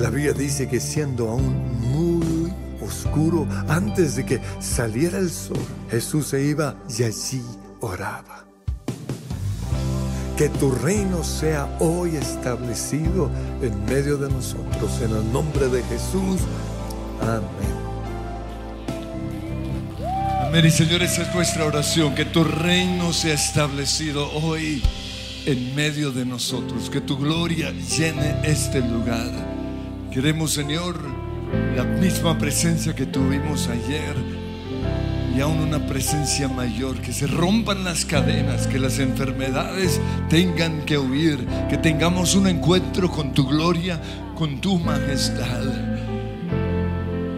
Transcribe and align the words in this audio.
La 0.00 0.08
Biblia 0.08 0.32
dice 0.32 0.66
que 0.66 0.80
siendo 0.80 1.28
aún 1.28 1.78
muy 1.78 2.50
oscuro, 2.80 3.46
antes 3.68 4.16
de 4.16 4.24
que 4.24 4.40
saliera 4.58 5.18
el 5.18 5.28
sol, 5.28 5.58
Jesús 5.90 6.28
se 6.28 6.42
iba 6.42 6.74
y 6.98 7.02
allí 7.02 7.42
oraba. 7.80 8.46
Que 10.38 10.48
tu 10.48 10.70
reino 10.70 11.22
sea 11.22 11.68
hoy 11.80 12.16
establecido 12.16 13.30
en 13.60 13.84
medio 13.84 14.16
de 14.16 14.30
nosotros, 14.30 15.02
en 15.02 15.14
el 15.14 15.32
nombre 15.34 15.68
de 15.68 15.82
Jesús. 15.82 16.40
Amén. 17.20 17.76
Amén. 20.46 20.64
Y 20.64 20.70
Señor, 20.70 21.02
esa 21.02 21.22
es 21.22 21.34
nuestra 21.34 21.66
oración, 21.66 22.14
que 22.14 22.24
tu 22.24 22.42
reino 22.42 23.12
sea 23.12 23.34
establecido 23.34 24.32
hoy 24.32 24.82
en 25.44 25.74
medio 25.74 26.10
de 26.10 26.24
nosotros, 26.24 26.88
que 26.88 27.02
tu 27.02 27.18
gloria 27.18 27.70
llene 27.72 28.40
este 28.44 28.80
lugar. 28.80 29.59
Queremos, 30.10 30.52
Señor, 30.52 30.96
la 31.76 31.84
misma 31.84 32.36
presencia 32.36 32.96
que 32.96 33.06
tuvimos 33.06 33.68
ayer 33.68 34.16
y 35.36 35.40
aún 35.40 35.60
una 35.60 35.86
presencia 35.86 36.48
mayor, 36.48 37.00
que 37.00 37.12
se 37.12 37.28
rompan 37.28 37.84
las 37.84 38.04
cadenas, 38.04 38.66
que 38.66 38.80
las 38.80 38.98
enfermedades 38.98 40.00
tengan 40.28 40.84
que 40.84 40.98
huir, 40.98 41.46
que 41.68 41.78
tengamos 41.78 42.34
un 42.34 42.48
encuentro 42.48 43.08
con 43.08 43.32
tu 43.32 43.46
gloria, 43.46 44.00
con 44.34 44.60
tu 44.60 44.80
majestad, 44.80 45.62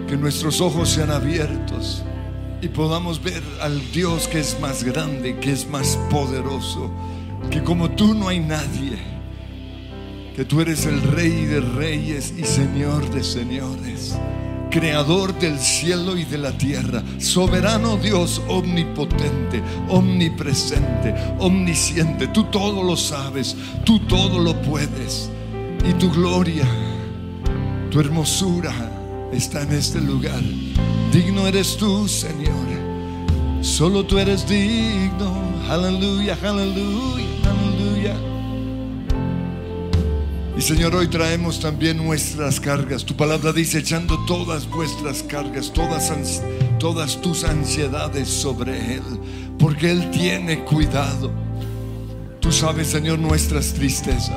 que 0.08 0.16
nuestros 0.16 0.62
ojos 0.62 0.88
sean 0.88 1.10
abiertos 1.10 2.02
y 2.62 2.68
podamos 2.68 3.22
ver 3.22 3.42
al 3.60 3.82
Dios 3.92 4.28
que 4.28 4.41
es 4.41 4.58
más 4.60 4.82
grande, 4.82 5.36
que 5.41 5.52
es 5.52 5.68
más 5.68 5.98
poderoso, 6.10 6.91
que 7.50 7.62
como 7.62 7.91
tú 7.91 8.14
no 8.14 8.28
hay 8.28 8.41
nadie, 8.41 9.11
que 10.36 10.45
tú 10.45 10.60
eres 10.60 10.86
el 10.86 11.02
rey 11.02 11.45
de 11.46 11.60
reyes 11.60 12.32
y 12.36 12.45
señor 12.45 13.09
de 13.10 13.22
señores 13.22 14.16
creador 14.72 15.38
del 15.38 15.58
cielo 15.60 16.16
y 16.16 16.24
de 16.24 16.38
la 16.38 16.56
tierra, 16.56 17.02
soberano 17.19 17.98
Dios 17.98 18.41
omnipotente, 18.48 19.62
omnipresente, 19.88 21.14
omnisciente. 21.38 22.27
Tú 22.28 22.44
todo 22.44 22.83
lo 22.83 22.97
sabes, 22.97 23.55
tú 23.84 24.00
todo 24.00 24.38
lo 24.38 24.60
puedes. 24.62 25.30
Y 25.88 25.92
tu 25.94 26.10
gloria, 26.10 26.66
tu 27.91 28.00
hermosura 28.00 28.72
está 29.30 29.62
en 29.62 29.72
este 29.72 30.00
lugar. 30.00 30.42
Digno 31.12 31.47
eres 31.47 31.77
tú, 31.77 32.08
Señor. 32.08 32.72
Solo 33.60 34.05
tú 34.05 34.19
eres 34.19 34.48
digno. 34.48 35.34
Aleluya, 35.69 36.36
aleluya, 36.42 37.27
Señor, 40.62 40.94
hoy 40.94 41.08
traemos 41.08 41.58
también 41.58 41.96
nuestras 41.96 42.60
cargas. 42.60 43.05
Tu 43.05 43.16
palabra 43.16 43.52
dice, 43.52 43.80
echando 43.80 44.24
todas 44.27 44.70
vuestras 44.70 45.24
cargas, 45.24 45.72
todas 46.78 47.20
tus 47.20 47.42
ansiedades 47.42 48.28
sobre 48.28 48.94
Él, 48.94 49.02
porque 49.58 49.91
Él 49.91 50.08
tiene 50.12 50.62
cuidado. 50.64 51.32
Tú 52.38 52.52
sabes, 52.52 52.86
Señor, 52.86 53.19
nuestras 53.19 53.74
tristezas. 53.74 54.36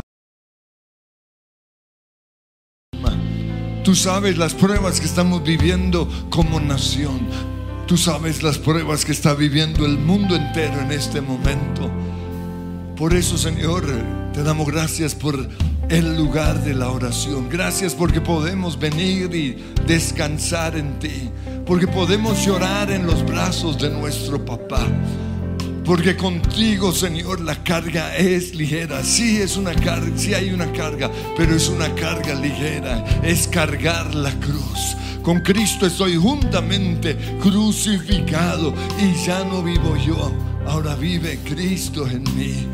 Tú 3.83 3.93
sabes 3.93 4.35
las 4.35 4.55
pruebas 4.55 4.99
que 4.99 5.05
estamos 5.05 5.43
viviendo 5.43 6.09
como 6.31 6.59
nación. 6.59 7.19
Tú 7.85 7.97
sabes 7.97 8.41
las 8.41 8.57
pruebas 8.57 9.05
que 9.05 9.11
está 9.11 9.35
viviendo 9.35 9.85
el 9.85 9.99
mundo 9.99 10.35
entero 10.35 10.81
en 10.81 10.91
este 10.91 11.21
momento. 11.21 11.91
Por 12.97 13.13
eso, 13.13 13.37
Señor, 13.37 13.85
te 14.33 14.41
damos 14.41 14.65
gracias 14.67 15.13
por 15.13 15.47
el 15.89 16.15
lugar 16.15 16.63
de 16.63 16.73
la 16.73 16.89
oración. 16.89 17.49
Gracias 17.49 17.93
porque 17.93 18.21
podemos 18.21 18.79
venir 18.79 19.33
y 19.35 19.57
descansar 19.85 20.75
en 20.75 20.99
ti. 20.99 21.29
Porque 21.65 21.87
podemos 21.87 22.45
llorar 22.45 22.91
en 22.91 23.05
los 23.05 23.25
brazos 23.25 23.77
de 23.79 23.89
nuestro 23.89 24.43
papá. 24.43 24.87
Porque 25.85 26.15
contigo, 26.15 26.91
Señor, 26.91 27.41
la 27.41 27.63
carga 27.63 28.15
es 28.15 28.55
ligera. 28.55 29.03
Sí 29.03 29.37
es 29.37 29.55
una 29.55 29.73
carga, 29.75 30.11
sí 30.15 30.33
hay 30.33 30.51
una 30.51 30.71
carga, 30.71 31.11
pero 31.37 31.55
es 31.55 31.69
una 31.69 31.93
carga 31.93 32.33
ligera. 32.33 33.05
Es 33.23 33.47
cargar 33.47 34.15
la 34.15 34.31
cruz. 34.39 34.95
Con 35.21 35.41
Cristo 35.41 35.85
estoy 35.85 36.15
juntamente 36.15 37.15
crucificado 37.41 38.73
y 38.99 39.25
ya 39.25 39.43
no 39.43 39.61
vivo 39.61 39.95
yo. 39.97 40.31
Ahora 40.67 40.95
vive 40.95 41.39
Cristo 41.43 42.07
en 42.07 42.23
mí. 42.35 42.67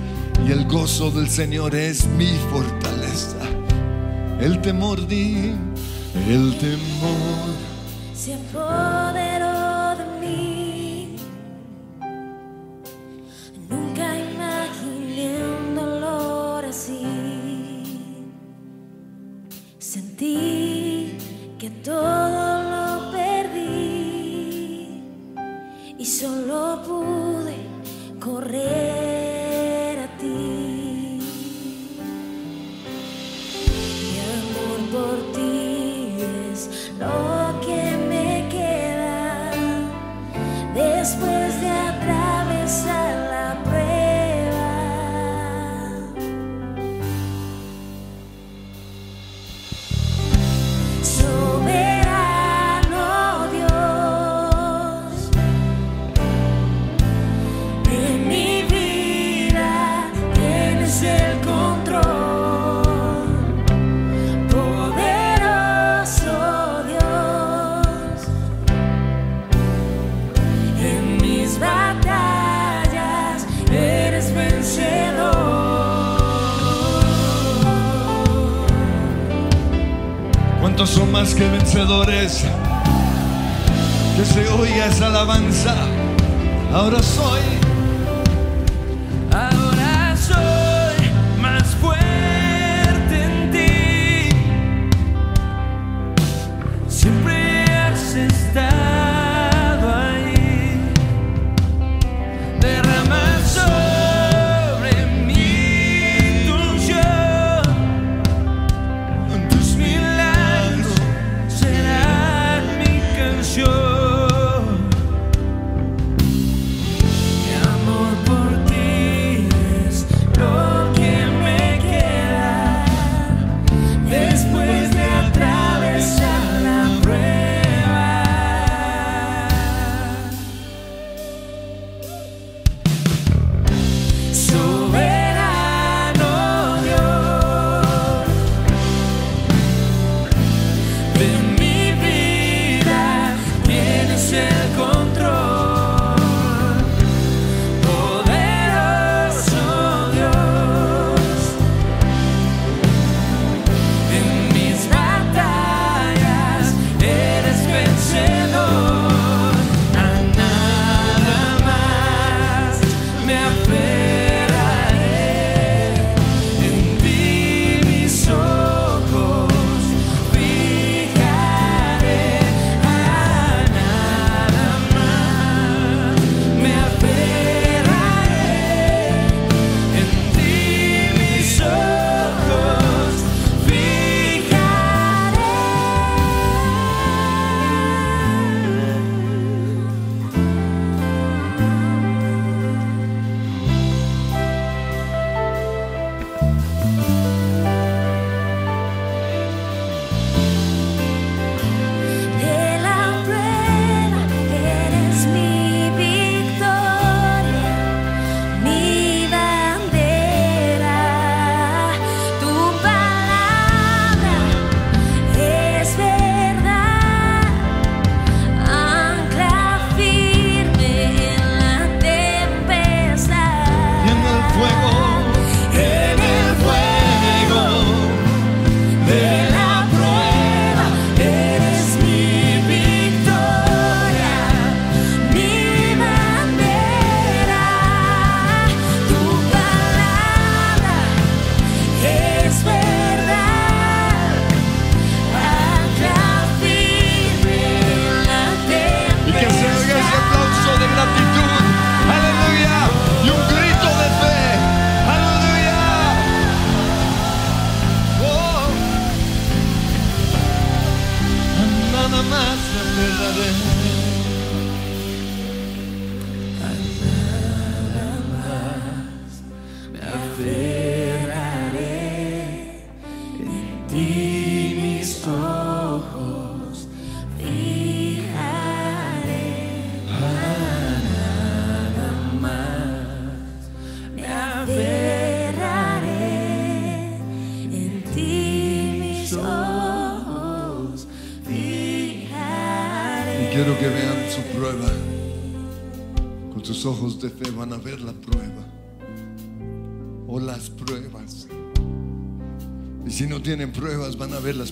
Y 0.48 0.52
el 0.52 0.66
gozo 0.66 1.12
del 1.12 1.30
Señor 1.30 1.76
es 1.76 2.08
mi 2.08 2.32
fortaleza. 2.52 3.01
El 4.42 4.60
temor, 4.60 5.06
di, 5.08 5.54
el 6.28 6.58
temor. 6.58 7.56
Se 8.16 8.34
apoderó 8.34 9.31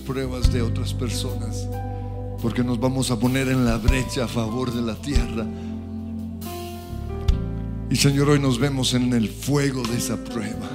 pruebas 0.10 0.52
de 0.52 0.64
otras 0.64 0.92
personas. 0.92 1.68
Porque 2.42 2.64
nos 2.64 2.80
vamos 2.80 3.12
a 3.12 3.20
poner 3.20 3.48
en 3.48 3.64
la 3.64 3.78
brecha 3.78 4.24
a 4.24 4.28
favor 4.28 4.74
de 4.74 4.82
la 4.82 4.96
tierra. 4.96 5.46
Y 7.92 7.96
Señor, 7.96 8.30
hoy 8.30 8.40
nos 8.40 8.58
vemos 8.58 8.96
en 8.96 9.14
el 9.14 9.30
fuego 9.30 9.84
de 9.84 9.98
esa 9.98 10.18
prueba. 10.18 10.68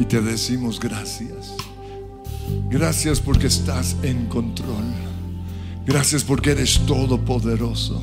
Y 0.00 0.06
te 0.06 0.22
decimos 0.22 0.80
gracias. 0.80 1.54
Gracias 2.70 3.20
porque 3.20 3.48
estás 3.48 3.94
en 4.02 4.24
control. 4.26 4.86
Gracias 5.84 6.24
porque 6.24 6.52
eres 6.52 6.80
todopoderoso. 6.86 8.00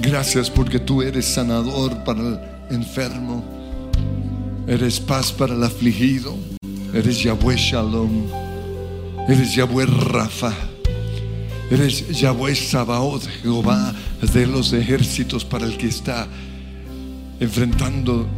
Gracias 0.00 0.50
porque 0.50 0.80
tú 0.80 1.00
eres 1.00 1.26
sanador 1.26 2.02
para 2.02 2.20
el 2.20 2.40
enfermo. 2.70 3.57
Eres 4.68 5.00
paz 5.00 5.32
para 5.32 5.54
el 5.54 5.64
afligido. 5.64 6.36
Eres 6.92 7.22
Yahweh 7.22 7.56
Shalom. 7.56 8.26
Eres 9.26 9.54
Yahweh 9.54 9.86
Rafa. 9.86 10.52
Eres 11.70 12.06
Yahweh 12.20 12.54
Sabaoth, 12.54 13.26
Jehová 13.42 13.94
de 14.20 14.46
los 14.46 14.74
ejércitos 14.74 15.42
para 15.46 15.64
el 15.64 15.78
que 15.78 15.86
está 15.86 16.26
enfrentando 17.40 18.28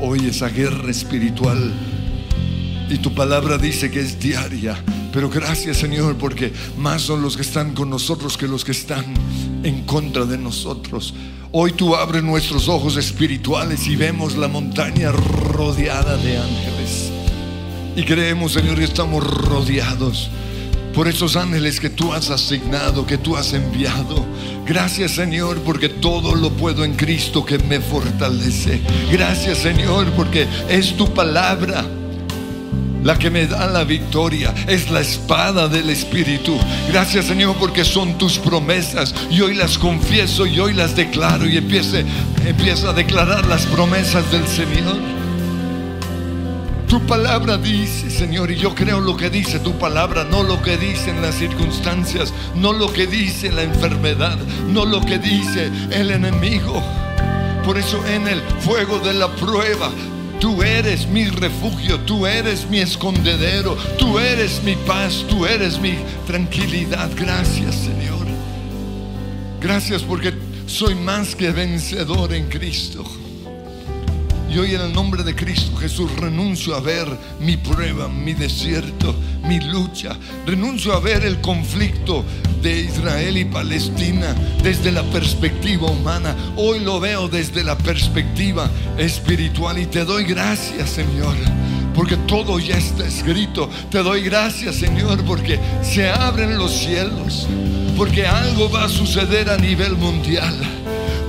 hoy 0.00 0.26
esa 0.26 0.48
guerra 0.48 0.90
espiritual 0.90 1.72
y 2.88 2.98
tu 2.98 3.14
palabra 3.14 3.58
dice 3.58 3.90
que 3.90 4.00
es 4.00 4.18
diaria. 4.18 4.76
Pero 5.12 5.28
gracias 5.28 5.78
Señor 5.78 6.16
porque 6.16 6.52
más 6.78 7.02
son 7.02 7.20
los 7.20 7.36
que 7.36 7.42
están 7.42 7.74
con 7.74 7.90
nosotros 7.90 8.36
que 8.38 8.48
los 8.48 8.64
que 8.64 8.72
están 8.72 9.04
en 9.62 9.84
contra 9.84 10.24
de 10.24 10.38
nosotros. 10.38 11.14
Hoy 11.56 11.70
tú 11.70 11.94
abres 11.94 12.24
nuestros 12.24 12.68
ojos 12.68 12.96
espirituales 12.96 13.86
y 13.86 13.94
vemos 13.94 14.36
la 14.36 14.48
montaña 14.48 15.12
rodeada 15.12 16.16
de 16.16 16.36
ángeles. 16.36 17.12
Y 17.94 18.02
creemos 18.02 18.54
Señor 18.54 18.76
que 18.76 18.82
estamos 18.82 19.24
rodeados 19.24 20.30
por 20.96 21.06
esos 21.06 21.36
ángeles 21.36 21.78
que 21.78 21.90
tú 21.90 22.12
has 22.12 22.30
asignado, 22.30 23.06
que 23.06 23.18
tú 23.18 23.36
has 23.36 23.52
enviado. 23.52 24.26
Gracias 24.66 25.12
Señor 25.12 25.60
porque 25.60 25.88
todo 25.88 26.34
lo 26.34 26.50
puedo 26.50 26.82
en 26.82 26.94
Cristo 26.94 27.44
que 27.44 27.58
me 27.58 27.78
fortalece. 27.78 28.80
Gracias 29.12 29.58
Señor 29.58 30.10
porque 30.16 30.48
es 30.68 30.96
tu 30.96 31.14
palabra 31.14 31.86
la 33.04 33.18
que 33.18 33.30
me 33.30 33.46
da 33.46 33.66
la 33.66 33.84
victoria 33.84 34.52
es 34.66 34.90
la 34.90 35.00
espada 35.00 35.68
del 35.68 35.90
Espíritu. 35.90 36.58
Gracias 36.88 37.26
Señor 37.26 37.54
porque 37.60 37.84
son 37.84 38.18
tus 38.18 38.38
promesas 38.38 39.14
y 39.30 39.40
hoy 39.42 39.54
las 39.54 39.78
confieso 39.78 40.46
y 40.46 40.58
hoy 40.58 40.72
las 40.72 40.96
declaro 40.96 41.46
y 41.46 41.58
empieza 41.58 42.88
a 42.88 42.92
declarar 42.92 43.46
las 43.46 43.66
promesas 43.66 44.28
del 44.32 44.46
Señor. 44.48 44.96
Tu 46.88 47.00
palabra 47.06 47.56
dice, 47.56 48.10
Señor, 48.10 48.50
y 48.50 48.56
yo 48.56 48.74
creo 48.74 49.00
lo 49.00 49.16
que 49.16 49.28
dice 49.28 49.58
tu 49.58 49.72
palabra, 49.78 50.24
no 50.24 50.42
lo 50.42 50.62
que 50.62 50.76
dicen 50.76 51.20
las 51.20 51.34
circunstancias, 51.34 52.32
no 52.54 52.72
lo 52.72 52.92
que 52.92 53.06
dice 53.06 53.50
la 53.50 53.62
enfermedad, 53.62 54.38
no 54.68 54.84
lo 54.84 55.00
que 55.00 55.18
dice 55.18 55.70
el 55.90 56.10
enemigo. 56.10 56.82
Por 57.64 57.78
eso 57.78 58.00
en 58.06 58.28
el 58.28 58.40
fuego 58.60 58.98
de 59.00 59.14
la 59.14 59.28
prueba 59.28 59.90
Tú 60.40 60.62
eres 60.62 61.06
mi 61.06 61.26
refugio, 61.26 61.98
tú 62.00 62.26
eres 62.26 62.68
mi 62.68 62.80
escondedero, 62.80 63.76
tú 63.98 64.18
eres 64.18 64.62
mi 64.62 64.74
paz, 64.86 65.24
tú 65.28 65.46
eres 65.46 65.78
mi 65.78 65.96
tranquilidad. 66.26 67.10
Gracias, 67.16 67.74
Señor. 67.76 68.26
Gracias 69.60 70.02
porque 70.02 70.34
soy 70.66 70.94
más 70.94 71.34
que 71.34 71.50
vencedor 71.50 72.34
en 72.34 72.48
Cristo. 72.48 73.04
Y 74.54 74.58
hoy 74.58 74.74
en 74.76 74.82
el 74.82 74.92
nombre 74.92 75.24
de 75.24 75.34
Cristo 75.34 75.74
Jesús 75.76 76.14
renuncio 76.14 76.76
a 76.76 76.80
ver 76.80 77.08
mi 77.40 77.56
prueba, 77.56 78.06
mi 78.06 78.34
desierto, 78.34 79.12
mi 79.42 79.58
lucha. 79.58 80.16
Renuncio 80.46 80.92
a 80.92 81.00
ver 81.00 81.24
el 81.24 81.40
conflicto 81.40 82.24
de 82.62 82.82
Israel 82.82 83.36
y 83.36 83.46
Palestina 83.46 84.32
desde 84.62 84.92
la 84.92 85.02
perspectiva 85.02 85.90
humana. 85.90 86.36
Hoy 86.54 86.78
lo 86.78 87.00
veo 87.00 87.26
desde 87.26 87.64
la 87.64 87.76
perspectiva 87.76 88.70
espiritual 88.96 89.76
y 89.76 89.86
te 89.86 90.04
doy 90.04 90.22
gracias, 90.22 90.90
Señor. 90.90 91.34
Porque 91.92 92.16
todo 92.16 92.60
ya 92.60 92.76
está 92.76 93.08
escrito. 93.08 93.68
Te 93.90 94.04
doy 94.04 94.22
gracias, 94.22 94.76
Señor, 94.76 95.24
porque 95.24 95.58
se 95.82 96.08
abren 96.08 96.56
los 96.58 96.70
cielos. 96.70 97.48
Porque 97.96 98.24
algo 98.24 98.70
va 98.70 98.84
a 98.84 98.88
suceder 98.88 99.50
a 99.50 99.56
nivel 99.56 99.96
mundial. 99.96 100.54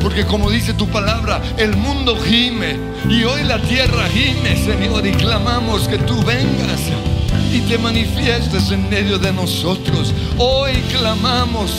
Porque 0.05 0.23
como 0.23 0.51
dice 0.51 0.75
tu 0.75 0.87
palabra, 0.87 1.41
el 1.57 1.75
mundo 1.77 2.15
gime 2.15 2.77
y 3.09 3.23
hoy 3.23 3.43
la 3.43 3.59
tierra 3.59 4.07
gime, 4.07 4.55
Señor, 4.55 5.03
y 5.07 5.11
clamamos 5.13 5.87
que 5.87 5.97
tú 5.97 6.21
vengas 6.21 6.79
y 7.51 7.61
te 7.61 7.79
manifiestes 7.79 8.69
en 8.69 8.87
medio 8.87 9.17
de 9.17 9.33
nosotros. 9.33 10.13
Hoy 10.37 10.73
clamamos 10.91 11.71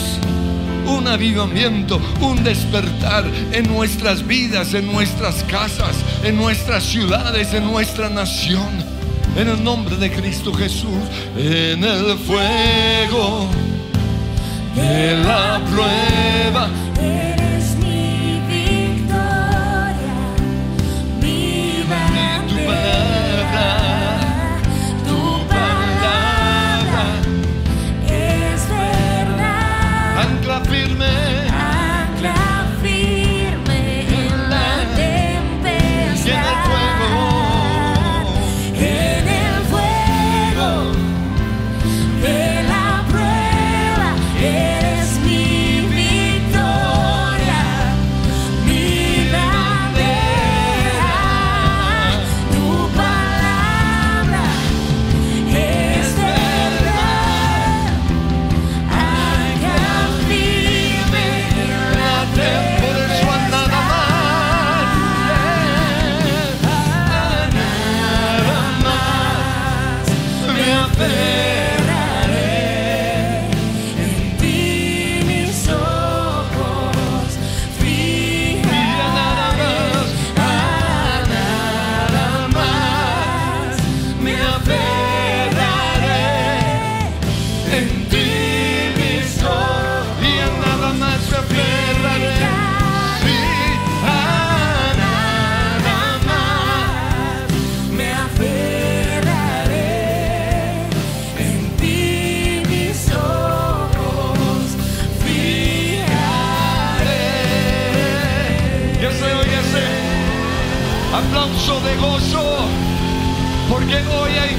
un 0.85 1.07
avivamiento, 1.07 2.01
un 2.19 2.43
despertar 2.43 3.23
en 3.53 3.65
nuestras 3.73 4.27
vidas, 4.27 4.73
en 4.73 4.87
nuestras 4.87 5.41
casas, 5.43 5.95
en 6.21 6.35
nuestras 6.35 6.83
ciudades, 6.83 7.53
en 7.53 7.63
nuestra 7.63 8.09
nación. 8.09 8.83
En 9.37 9.47
el 9.47 9.63
nombre 9.63 9.95
de 9.95 10.11
Cristo 10.11 10.53
Jesús, 10.53 10.99
en 11.37 11.81
el 11.81 12.17
fuego 12.17 13.47
de 14.75 15.15
la 15.15 15.61
prueba. 15.71 17.36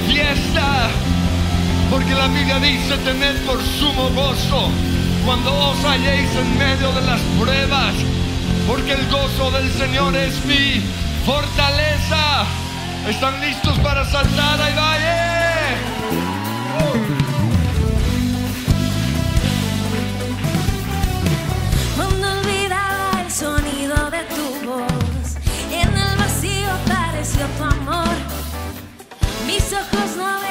Fiesta. 0.06 0.88
Porque 1.90 2.14
la 2.14 2.28
Biblia 2.28 2.58
dice, 2.58 2.96
tened 2.98 3.36
por 3.46 3.62
sumo 3.62 4.10
gozo 4.10 4.70
cuando 5.24 5.52
os 5.52 5.84
halléis 5.84 6.30
en 6.36 6.58
medio 6.58 6.92
de 6.92 7.02
las 7.02 7.20
pruebas. 7.38 7.94
Porque 8.66 8.92
el 8.92 9.08
gozo 9.08 9.50
del 9.50 9.70
Señor 9.72 10.16
es 10.16 10.44
mi 10.44 10.82
fortaleza. 11.24 12.44
¿Están 13.08 13.40
listos 13.40 13.78
para 13.78 14.04
saltar? 14.04 14.60
Ahí 14.60 14.74
vaya. 14.74 15.17
Ojos 30.20 30.47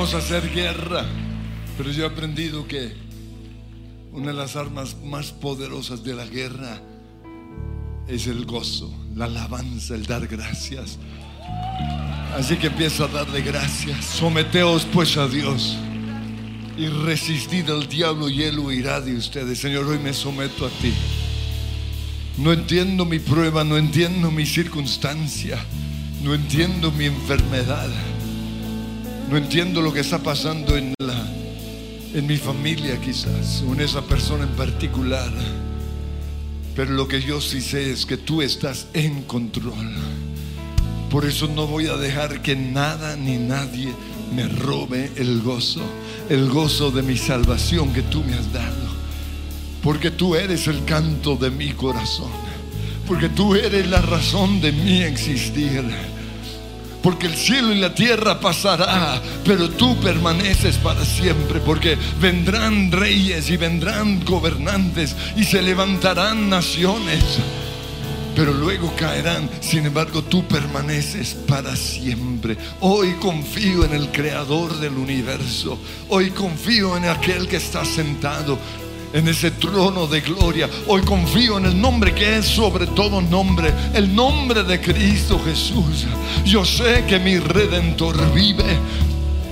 vamos 0.00 0.14
hacer 0.14 0.50
guerra. 0.54 1.04
Pero 1.76 1.90
yo 1.90 2.04
he 2.04 2.06
aprendido 2.06 2.66
que 2.66 2.90
una 4.12 4.28
de 4.28 4.32
las 4.32 4.56
armas 4.56 4.96
más 5.04 5.30
poderosas 5.30 6.02
de 6.02 6.14
la 6.14 6.24
guerra 6.24 6.80
es 8.08 8.26
el 8.26 8.46
gozo, 8.46 8.90
la 9.14 9.26
alabanza, 9.26 9.94
el 9.94 10.06
dar 10.06 10.26
gracias. 10.26 10.98
Así 12.34 12.56
que 12.56 12.68
empiezo 12.68 13.04
a 13.04 13.08
darle 13.08 13.42
gracias. 13.42 14.06
Someteos 14.06 14.86
pues 14.90 15.18
a 15.18 15.28
Dios 15.28 15.76
y 16.78 16.86
resistid 16.86 17.68
al 17.68 17.86
diablo 17.86 18.30
y 18.30 18.44
él 18.44 18.58
huirá 18.58 19.02
de 19.02 19.14
ustedes. 19.14 19.58
Señor, 19.58 19.84
hoy 19.84 19.98
me 19.98 20.14
someto 20.14 20.64
a 20.64 20.70
ti. 20.70 20.94
No 22.38 22.54
entiendo 22.54 23.04
mi 23.04 23.18
prueba, 23.18 23.64
no 23.64 23.76
entiendo 23.76 24.30
mi 24.30 24.46
circunstancia, 24.46 25.62
no 26.22 26.32
entiendo 26.32 26.90
mi 26.90 27.04
enfermedad, 27.04 27.90
no 29.30 29.36
entiendo 29.36 29.80
lo 29.80 29.92
que 29.92 30.00
está 30.00 30.18
pasando 30.18 30.76
en, 30.76 30.92
la, 30.98 31.24
en 32.14 32.26
mi 32.26 32.36
familia 32.36 33.00
quizás, 33.00 33.62
o 33.64 33.72
en 33.74 33.80
esa 33.80 34.02
persona 34.02 34.42
en 34.42 34.50
particular. 34.50 35.30
Pero 36.74 36.90
lo 36.92 37.06
que 37.06 37.22
yo 37.22 37.40
sí 37.40 37.60
sé 37.60 37.92
es 37.92 38.04
que 38.06 38.16
tú 38.16 38.42
estás 38.42 38.88
en 38.92 39.22
control. 39.22 39.94
Por 41.10 41.26
eso 41.26 41.46
no 41.46 41.68
voy 41.68 41.86
a 41.86 41.96
dejar 41.96 42.42
que 42.42 42.56
nada 42.56 43.14
ni 43.14 43.36
nadie 43.36 43.92
me 44.34 44.48
robe 44.48 45.12
el 45.14 45.40
gozo, 45.42 45.82
el 46.28 46.48
gozo 46.48 46.90
de 46.90 47.02
mi 47.02 47.16
salvación 47.16 47.92
que 47.92 48.02
tú 48.02 48.24
me 48.24 48.34
has 48.34 48.52
dado. 48.52 48.90
Porque 49.80 50.10
tú 50.10 50.34
eres 50.34 50.66
el 50.66 50.84
canto 50.84 51.36
de 51.36 51.50
mi 51.50 51.70
corazón. 51.72 52.32
Porque 53.06 53.28
tú 53.28 53.54
eres 53.54 53.88
la 53.88 54.02
razón 54.02 54.60
de 54.60 54.72
mi 54.72 55.02
existir. 55.02 55.84
Porque 57.02 57.26
el 57.26 57.34
cielo 57.34 57.72
y 57.72 57.78
la 57.78 57.94
tierra 57.94 58.40
pasará, 58.40 59.20
pero 59.44 59.70
tú 59.70 59.98
permaneces 60.00 60.76
para 60.76 61.04
siempre. 61.04 61.60
Porque 61.60 61.96
vendrán 62.20 62.92
reyes 62.92 63.50
y 63.50 63.56
vendrán 63.56 64.24
gobernantes 64.24 65.16
y 65.36 65.44
se 65.44 65.62
levantarán 65.62 66.50
naciones. 66.50 67.22
Pero 68.36 68.52
luego 68.52 68.94
caerán, 68.96 69.50
sin 69.60 69.86
embargo 69.86 70.22
tú 70.22 70.44
permaneces 70.46 71.34
para 71.48 71.74
siempre. 71.74 72.56
Hoy 72.80 73.14
confío 73.14 73.84
en 73.84 73.92
el 73.92 74.10
creador 74.10 74.78
del 74.78 74.94
universo. 74.94 75.78
Hoy 76.08 76.30
confío 76.30 76.96
en 76.96 77.06
aquel 77.06 77.48
que 77.48 77.56
está 77.56 77.84
sentado 77.84 78.58
en 79.12 79.28
ese 79.28 79.50
trono 79.50 80.06
de 80.06 80.20
gloria. 80.20 80.68
Hoy 80.86 81.02
confío 81.02 81.58
en 81.58 81.66
el 81.66 81.80
nombre 81.80 82.14
que 82.14 82.38
es 82.38 82.46
sobre 82.46 82.86
todo 82.86 83.20
nombre, 83.20 83.72
el 83.94 84.14
nombre 84.14 84.62
de 84.62 84.80
Cristo 84.80 85.40
Jesús. 85.44 86.06
Yo 86.44 86.64
sé 86.64 87.04
que 87.06 87.18
mi 87.18 87.38
redentor 87.38 88.16
vive. 88.32 88.78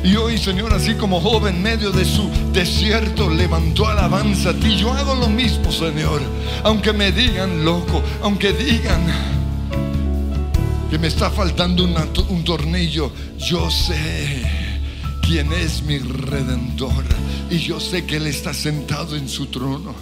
Y 0.05 0.15
hoy, 0.15 0.39
Señor, 0.39 0.73
así 0.73 0.95
como 0.95 1.21
joven 1.21 1.57
en 1.57 1.63
medio 1.63 1.91
de 1.91 2.05
su 2.05 2.31
desierto 2.53 3.29
levantó 3.29 3.89
alabanza 3.89 4.51
a 4.51 4.55
ti, 4.55 4.77
yo 4.77 4.93
hago 4.93 5.17
lo 5.17 5.29
mismo, 5.29 5.73
Señor. 5.73 6.23
Aunque 6.63 6.93
me 6.93 7.11
digan 7.11 7.65
loco, 7.65 8.01
aunque 8.23 8.53
digan 8.53 9.05
que 10.89 10.99
me 10.99 11.09
está 11.09 11.31
faltando 11.31 11.85
un 11.85 12.45
tornillo, 12.45 13.11
yo 13.39 13.69
sé 13.71 14.68
quién 15.29 15.53
es 15.53 15.83
mi 15.83 15.99
redentor. 15.99 17.05
Y 17.51 17.59
yo 17.59 17.79
sé 17.79 18.07
que 18.07 18.17
Él 18.17 18.27
está 18.27 18.55
sentado 18.55 19.15
en 19.15 19.29
su 19.29 19.47
trono. 19.47 19.95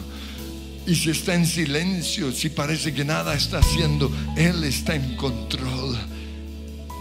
Y 0.87 0.95
si 0.95 1.11
está 1.11 1.35
en 1.35 1.45
silencio, 1.45 2.31
si 2.31 2.49
parece 2.49 2.95
que 2.95 3.05
nada 3.05 3.35
está 3.35 3.59
haciendo, 3.59 4.09
Él 4.37 4.63
está 4.63 4.95
en 4.95 5.17
control 5.17 5.97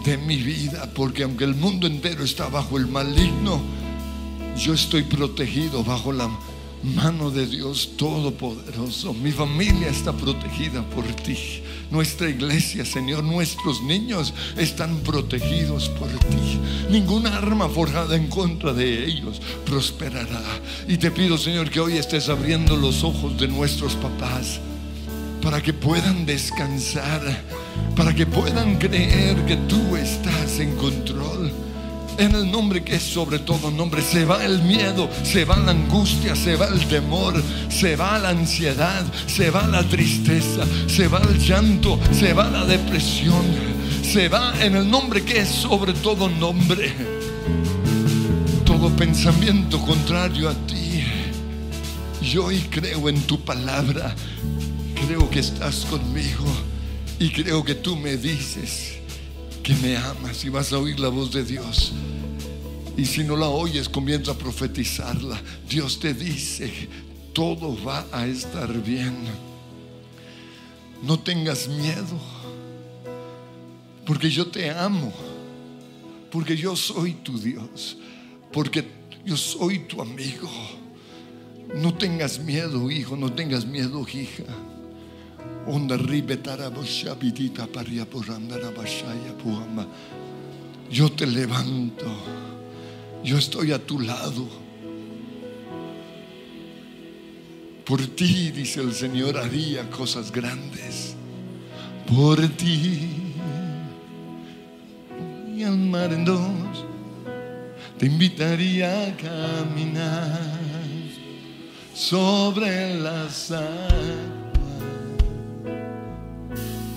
de 0.04 0.18
mi 0.18 0.38
vida. 0.38 0.90
Porque 0.96 1.22
aunque 1.22 1.44
el 1.44 1.54
mundo 1.54 1.86
entero 1.86 2.24
está 2.24 2.48
bajo 2.50 2.80
el 2.80 2.88
maligno, 2.88 3.62
yo 4.58 4.74
estoy 4.74 5.04
protegido 5.04 5.84
bajo 5.84 6.12
la 6.12 6.28
mano 6.93 7.32
de 7.32 7.48
Dios 7.48 7.91
Todopoderoso. 7.98 9.13
Mi 9.13 9.32
familia 9.32 9.89
está 9.89 10.13
protegida 10.13 10.84
por 10.89 11.06
ti. 11.06 11.38
Nuestra 11.89 12.30
iglesia, 12.30 12.86
Señor, 12.86 13.24
nuestros 13.24 13.82
niños 13.82 14.34
están 14.58 14.98
protegidos 15.00 15.89
por 15.89 16.10
ti. 16.10 16.60
Ninguna 16.89 17.38
arma 17.38 17.67
forjada 17.69 18.15
en 18.15 18.28
contra 18.28 18.74
de 18.74 19.06
ellos 19.06 19.41
prosperará. 19.65 20.43
Y 20.88 20.98
te 20.98 21.12
pido, 21.12 21.38
Señor, 21.38 21.69
que 21.69 21.80
hoy 21.80 21.98
estés 21.98 22.30
abriendo 22.30 22.76
los 22.76 23.04
ojos 23.04 23.38
de 23.39 23.48
nuestros 23.48 23.95
papás 23.95 24.60
para 25.41 25.62
que 25.62 25.74
puedan 25.74 26.26
descansar, 26.26 27.21
para 27.95 28.13
que 28.13 28.26
puedan 28.26 28.78
creer 28.78 29.45
que 29.45 29.56
tú 29.67 29.95
estás 29.95 30.60
en 30.60 30.76
control. 30.76 31.64
En 32.17 32.34
el 32.34 32.49
nombre 32.49 32.82
que 32.82 32.95
es 32.95 33.04
sobre 33.04 33.39
todo 33.39 33.69
nombre, 33.69 34.01
se 34.01 34.23
va 34.23 34.45
el 34.45 34.62
miedo, 34.62 35.10
se 35.23 35.43
va 35.43 35.58
la 35.58 35.71
angustia, 35.71 36.34
se 36.34 36.56
va 36.56 36.67
el 36.67 36.88
temor, 36.88 37.41
se 37.69 37.97
va 37.97 38.17
la 38.19 38.30
ansiedad, 38.30 39.04
se 39.28 39.49
va 39.49 39.67
la 39.67 39.84
tristeza, 39.84 40.63
se 40.88 41.10
va 41.10 41.19
el 41.19 41.38
llanto, 41.39 41.99
se 42.13 42.34
va 42.34 42.49
la 42.49 42.63
depresión, 42.63 43.43
se 44.01 44.30
va 44.30 44.54
en 44.62 44.78
el 44.78 44.89
nombre 44.89 45.23
que 45.23 45.39
es 45.39 45.49
sobre 45.49 45.91
todo 45.91 46.30
nombre. 46.30 46.93
Todo 48.63 48.95
pensamiento 48.95 49.82
contrario 49.82 50.47
a 50.47 50.54
ti. 50.54 51.04
Yo 52.21 52.45
hoy 52.45 52.60
creo 52.69 53.10
en 53.10 53.19
tu 53.23 53.41
palabra, 53.41 54.15
creo 55.06 55.30
que 55.30 55.39
estás 55.39 55.86
conmigo 55.86 56.45
y 57.19 57.30
creo 57.30 57.63
que 57.65 57.75
tú 57.75 57.97
me 57.97 58.15
dices 58.15 59.05
que 59.65 59.73
me 59.78 59.97
amas 59.97 60.45
y 60.45 60.49
vas 60.49 60.71
a 60.71 60.78
oír 60.78 60.99
la 60.99 61.10
voz 61.10 61.32
de 61.32 61.43
Dios. 61.43 61.91
Y 62.95 63.04
si 63.04 63.23
no 63.23 63.36
la 63.36 63.49
oyes, 63.49 63.89
comienza 63.89 64.34
a 64.34 64.38
profetizarla. 64.38 65.41
Dios 65.67 65.99
te 65.99 66.13
dice, 66.13 66.71
todo 67.34 67.75
va 67.84 68.06
a 68.12 68.28
estar 68.28 68.71
bien. 68.84 69.15
No 71.01 71.19
tengas 71.19 71.67
miedo, 71.67 72.19
porque 74.06 74.30
yo 74.30 74.45
te 74.45 74.69
amo, 74.69 75.12
porque 76.32 76.56
yo 76.56 76.75
soy 76.75 77.13
tu 77.13 77.39
Dios, 77.39 77.97
porque 78.54 78.86
yo 79.25 79.36
soy 79.36 79.80
tu 79.80 79.99
amigo. 79.99 80.47
No 81.73 81.91
tengas 81.95 82.38
miedo, 82.38 82.91
hijo, 82.91 83.17
no 83.17 83.34
tengas 83.34 83.65
miedo, 83.65 84.06
hija. 84.13 84.43
Yo 90.91 91.12
te 91.12 91.25
levanto. 91.25 92.06
Yo 93.23 93.38
estoy 93.38 93.71
a 93.71 93.80
tu 93.80 93.99
lado. 93.99 94.47
Por 97.84 98.06
ti, 98.08 98.51
dice 98.51 98.82
el 98.82 98.93
Señor, 98.93 99.38
haría 99.38 99.89
cosas 99.89 100.32
grandes. 100.32 101.15
Por 102.08 102.47
ti. 102.49 103.10
Y 105.56 105.63
al 105.63 105.78
mar 105.78 106.13
en 106.13 106.25
dos, 106.25 106.86
te 107.97 108.06
invitaría 108.06 109.08
a 109.08 109.17
caminar 109.17 110.39
sobre 111.93 112.99
las 112.99 113.51
aguas. 113.51 114.35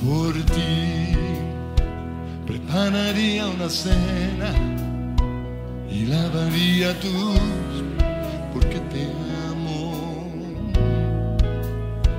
Por 0.05 0.33
ti 0.33 1.17
prepararía 2.47 3.49
una 3.49 3.69
cena 3.69 4.55
y 5.91 6.07
lavaría 6.07 6.99
tus 7.01 7.41
porque 8.53 8.79
te 8.93 9.09
amo. 9.51 10.31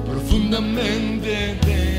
Profundamente 0.06 1.58
te 1.60 1.74
amo. 1.88 1.93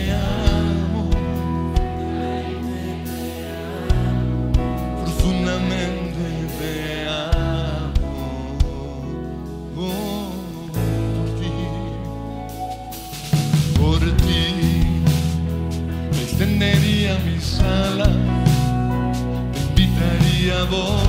Invitaría 20.65 21.04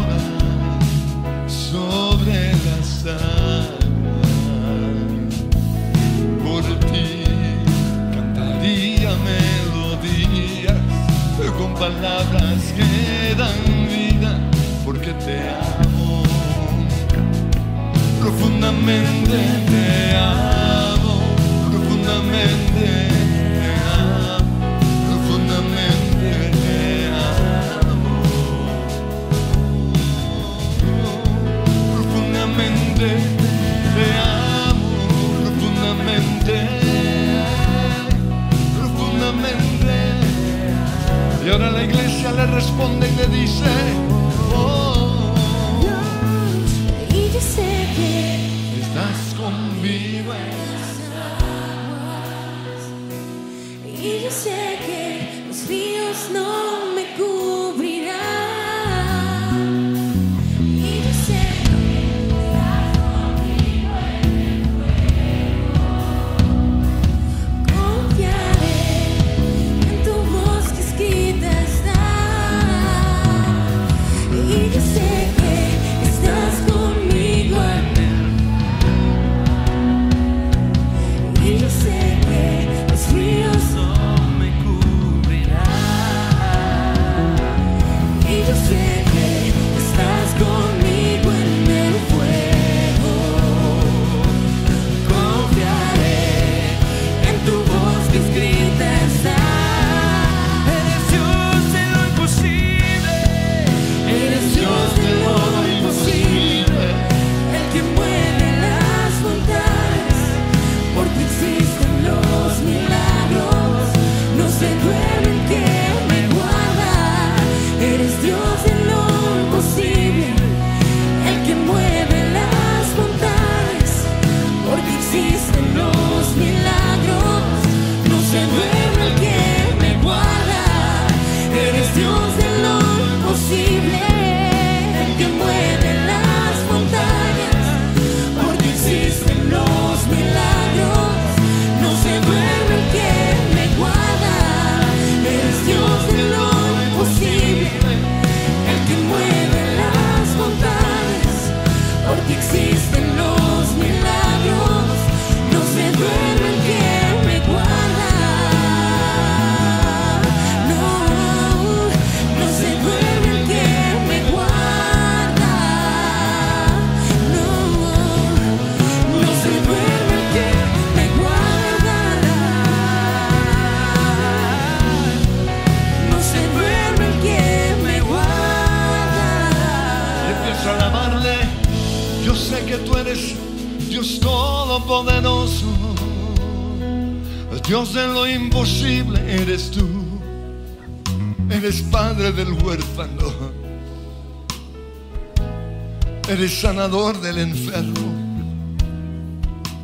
sanador 196.77 197.19
del 197.23 197.39
enfermo. 197.39 198.12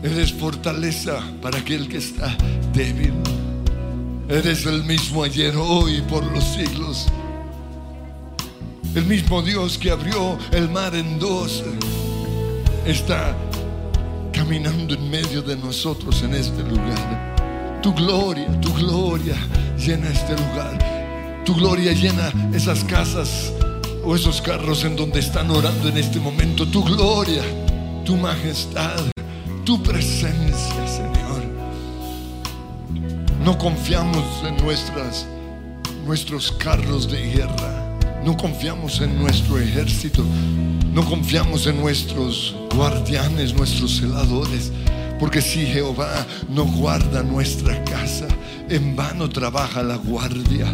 Eres 0.02 0.30
fortaleza 0.30 1.22
para 1.40 1.56
aquel 1.56 1.88
que 1.88 1.96
está 1.96 2.36
débil. 2.74 3.14
Eres 4.28 4.66
el 4.66 4.84
mismo 4.84 5.22
ayer, 5.24 5.56
hoy, 5.56 6.02
por 6.02 6.22
los 6.22 6.44
siglos. 6.44 7.06
El 8.94 9.06
mismo 9.06 9.40
Dios 9.40 9.78
que 9.78 9.90
abrió 9.90 10.36
el 10.50 10.68
mar 10.68 10.94
en 10.94 11.18
dos 11.18 11.64
está 12.84 13.34
caminando 14.30 14.92
en 14.92 15.08
medio 15.08 15.40
de 15.40 15.56
nosotros 15.56 16.22
en 16.22 16.34
este 16.34 16.62
lugar. 16.62 17.80
Tu 17.82 17.94
gloria, 17.94 18.60
tu 18.60 18.70
gloria 18.74 19.36
llena 19.78 20.10
este 20.10 20.32
lugar. 20.32 21.42
Tu 21.46 21.54
gloria 21.54 21.92
llena 21.94 22.30
esas 22.52 22.84
casas 22.84 23.50
o 24.04 24.14
esos 24.14 24.40
carros 24.40 24.84
en 24.84 24.96
donde 24.96 25.20
están 25.20 25.50
orando 25.50 25.88
en 25.88 25.96
este 25.96 26.18
momento. 26.18 26.66
Tu 26.66 26.82
gloria, 26.84 27.42
tu 28.04 28.16
majestad, 28.16 29.00
tu 29.64 29.82
presencia, 29.82 30.86
Señor. 30.86 31.42
No 33.44 33.56
confiamos 33.58 34.24
en 34.46 34.56
nuestras, 34.64 35.26
nuestros 36.06 36.52
carros 36.52 37.10
de 37.10 37.22
guerra. 37.32 37.98
No 38.24 38.36
confiamos 38.36 39.00
en 39.00 39.18
nuestro 39.18 39.58
ejército. 39.58 40.24
No 40.92 41.04
confiamos 41.04 41.66
en 41.66 41.80
nuestros 41.80 42.54
guardianes, 42.74 43.54
nuestros 43.54 43.96
celadores. 43.98 44.72
Porque 45.18 45.40
si 45.40 45.66
Jehová 45.66 46.26
no 46.48 46.64
guarda 46.64 47.22
nuestra 47.22 47.82
casa, 47.84 48.26
en 48.68 48.96
vano 48.96 49.28
trabaja 49.28 49.82
la 49.82 49.96
guardia. 49.96 50.66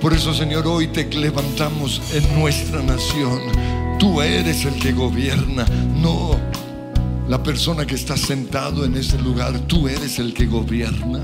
Por 0.00 0.14
eso, 0.14 0.32
Señor, 0.32 0.66
hoy 0.66 0.88
te 0.88 1.04
levantamos 1.04 2.00
en 2.14 2.40
nuestra 2.40 2.82
nación. 2.82 3.40
Tú 3.98 4.22
eres 4.22 4.64
el 4.64 4.74
que 4.74 4.92
gobierna, 4.92 5.66
no 6.00 6.38
la 7.28 7.42
persona 7.42 7.86
que 7.86 7.94
está 7.94 8.16
sentado 8.16 8.84
en 8.84 8.96
ese 8.96 9.18
lugar. 9.18 9.56
Tú 9.68 9.88
eres 9.88 10.18
el 10.18 10.32
que 10.32 10.46
gobierna. 10.46 11.20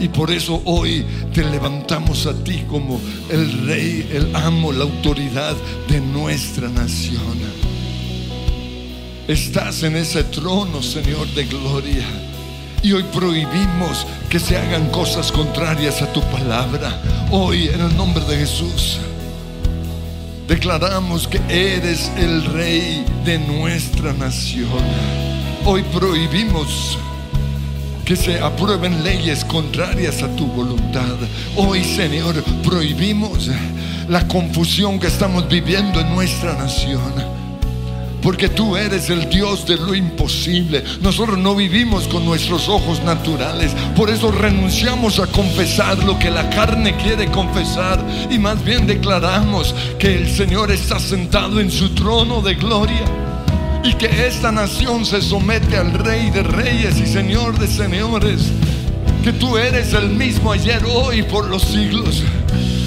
Y 0.00 0.08
por 0.08 0.30
eso 0.30 0.60
hoy 0.64 1.04
te 1.32 1.44
levantamos 1.44 2.26
a 2.26 2.34
ti 2.42 2.64
como 2.68 3.00
el 3.30 3.66
rey, 3.66 4.10
el 4.12 4.34
amo, 4.34 4.72
la 4.72 4.84
autoridad 4.84 5.54
de 5.88 6.00
nuestra 6.00 6.68
nación. 6.68 7.38
Estás 9.28 9.82
en 9.84 9.96
ese 9.96 10.24
trono, 10.24 10.82
Señor 10.82 11.28
de 11.34 11.44
gloria. 11.44 12.33
Y 12.84 12.92
hoy 12.92 13.02
prohibimos 13.04 14.06
que 14.28 14.38
se 14.38 14.58
hagan 14.58 14.90
cosas 14.90 15.32
contrarias 15.32 16.02
a 16.02 16.12
tu 16.12 16.20
palabra. 16.24 17.00
Hoy, 17.30 17.68
en 17.68 17.80
el 17.80 17.96
nombre 17.96 18.22
de 18.26 18.36
Jesús, 18.36 18.98
declaramos 20.46 21.26
que 21.26 21.40
eres 21.48 22.12
el 22.18 22.44
rey 22.44 23.06
de 23.24 23.38
nuestra 23.38 24.12
nación. 24.12 24.68
Hoy 25.64 25.82
prohibimos 25.94 26.98
que 28.04 28.16
se 28.16 28.38
aprueben 28.38 29.02
leyes 29.02 29.46
contrarias 29.46 30.22
a 30.22 30.28
tu 30.36 30.46
voluntad. 30.48 31.16
Hoy, 31.56 31.82
Señor, 31.82 32.34
prohibimos 32.62 33.48
la 34.10 34.28
confusión 34.28 35.00
que 35.00 35.06
estamos 35.06 35.48
viviendo 35.48 36.00
en 36.00 36.14
nuestra 36.14 36.52
nación. 36.52 37.43
Porque 38.24 38.48
tú 38.48 38.74
eres 38.74 39.10
el 39.10 39.28
Dios 39.28 39.66
de 39.66 39.76
lo 39.76 39.94
imposible. 39.94 40.82
Nosotros 41.02 41.36
no 41.36 41.54
vivimos 41.54 42.08
con 42.08 42.24
nuestros 42.24 42.70
ojos 42.70 43.02
naturales. 43.04 43.72
Por 43.94 44.08
eso 44.08 44.32
renunciamos 44.32 45.20
a 45.20 45.26
confesar 45.26 46.02
lo 46.04 46.18
que 46.18 46.30
la 46.30 46.48
carne 46.48 46.96
quiere 46.96 47.26
confesar. 47.26 48.02
Y 48.30 48.38
más 48.38 48.64
bien 48.64 48.86
declaramos 48.86 49.74
que 49.98 50.14
el 50.14 50.30
Señor 50.30 50.72
está 50.72 50.98
sentado 50.98 51.60
en 51.60 51.70
su 51.70 51.90
trono 51.90 52.40
de 52.40 52.54
gloria 52.54 53.04
y 53.84 53.92
que 53.92 54.06
esta 54.26 54.50
nación 54.50 55.04
se 55.04 55.20
somete 55.20 55.76
al 55.76 55.92
Rey 55.92 56.30
de 56.30 56.42
Reyes 56.42 56.98
y 56.98 57.06
Señor 57.06 57.58
de 57.58 57.68
Señores. 57.68 58.50
Que 59.22 59.34
tú 59.34 59.58
eres 59.58 59.92
el 59.92 60.08
mismo 60.08 60.50
ayer, 60.50 60.82
hoy, 60.86 61.22
por 61.24 61.46
los 61.46 61.62
siglos. 61.62 62.22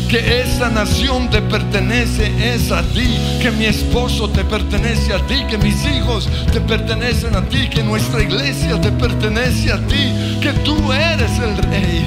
Que 0.09 0.41
esta 0.41 0.69
nación 0.69 1.29
te 1.29 1.41
pertenece, 1.41 2.31
es 2.53 2.71
a 2.71 2.81
ti. 2.81 3.17
Que 3.41 3.51
mi 3.51 3.65
esposo 3.65 4.29
te 4.29 4.45
pertenece 4.45 5.13
a 5.13 5.19
ti. 5.27 5.43
Que 5.49 5.57
mis 5.57 5.83
hijos 5.85 6.29
te 6.53 6.61
pertenecen 6.61 7.35
a 7.35 7.41
ti. 7.41 7.67
Que 7.69 7.83
nuestra 7.83 8.23
iglesia 8.23 8.79
te 8.79 8.91
pertenece 8.91 9.71
a 9.73 9.77
ti. 9.87 10.39
Que 10.41 10.53
tú 10.63 10.93
eres 10.93 11.31
el 11.39 11.57
Rey. 11.57 12.05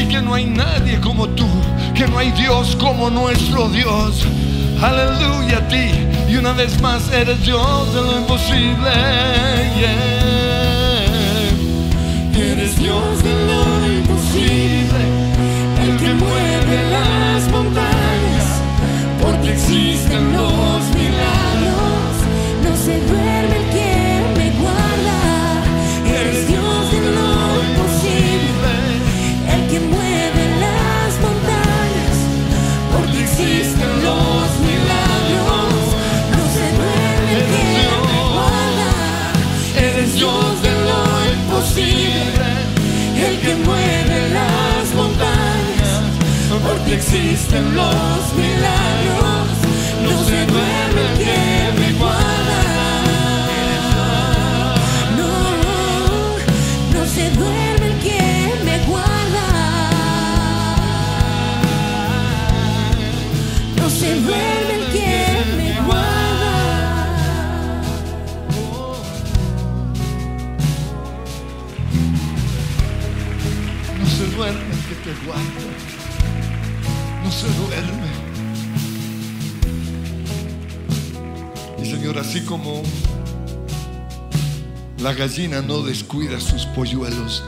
Y 0.00 0.08
que 0.08 0.22
no 0.22 0.32
hay 0.32 0.46
nadie 0.46 0.98
como 1.00 1.28
tú. 1.28 1.46
Que 1.94 2.06
no 2.06 2.18
hay 2.18 2.30
Dios 2.30 2.74
como 2.76 3.10
nuestro 3.10 3.68
Dios. 3.68 4.24
Aleluya 4.80 5.58
a 5.58 5.68
ti. 5.68 5.90
Y 6.30 6.36
una 6.36 6.52
vez 6.52 6.80
más 6.80 7.12
eres 7.12 7.44
Dios 7.44 7.94
de 7.94 8.00
lo 8.00 8.18
imposible. 8.18 9.41
Existen 46.92 47.74
los 47.74 48.34
milagros. 48.34 49.48
No 50.02 50.24
se 50.24 50.44
duerme 50.44 51.00
el 51.00 51.18
que 51.18 51.80
me 51.80 51.92
guarda. 51.98 52.62
No, 55.16 55.32
no 56.92 57.06
se 57.06 57.30
duerme 57.30 57.86
el 57.86 57.98
que 57.98 58.52
me 58.66 58.78
guarda. 58.84 59.46
No 63.76 63.88
se 63.88 64.20
duerme 64.20 64.74
el 64.74 64.92
que 64.92 65.16
me 65.56 65.80
guarda. 65.86 66.54
No 73.98 74.06
se 74.06 74.26
duerme 74.36 74.74
el 74.74 74.82
que 74.88 74.94
te 74.96 75.14
guarda. 75.26 75.71
Se 77.42 77.48
duerme. 77.54 78.06
Y 81.82 81.90
Señor, 81.90 82.16
así 82.16 82.40
como 82.42 82.84
la 85.00 85.12
gallina 85.12 85.60
no 85.60 85.82
descuida 85.82 86.38
sus 86.38 86.66
polluelos, 86.66 87.42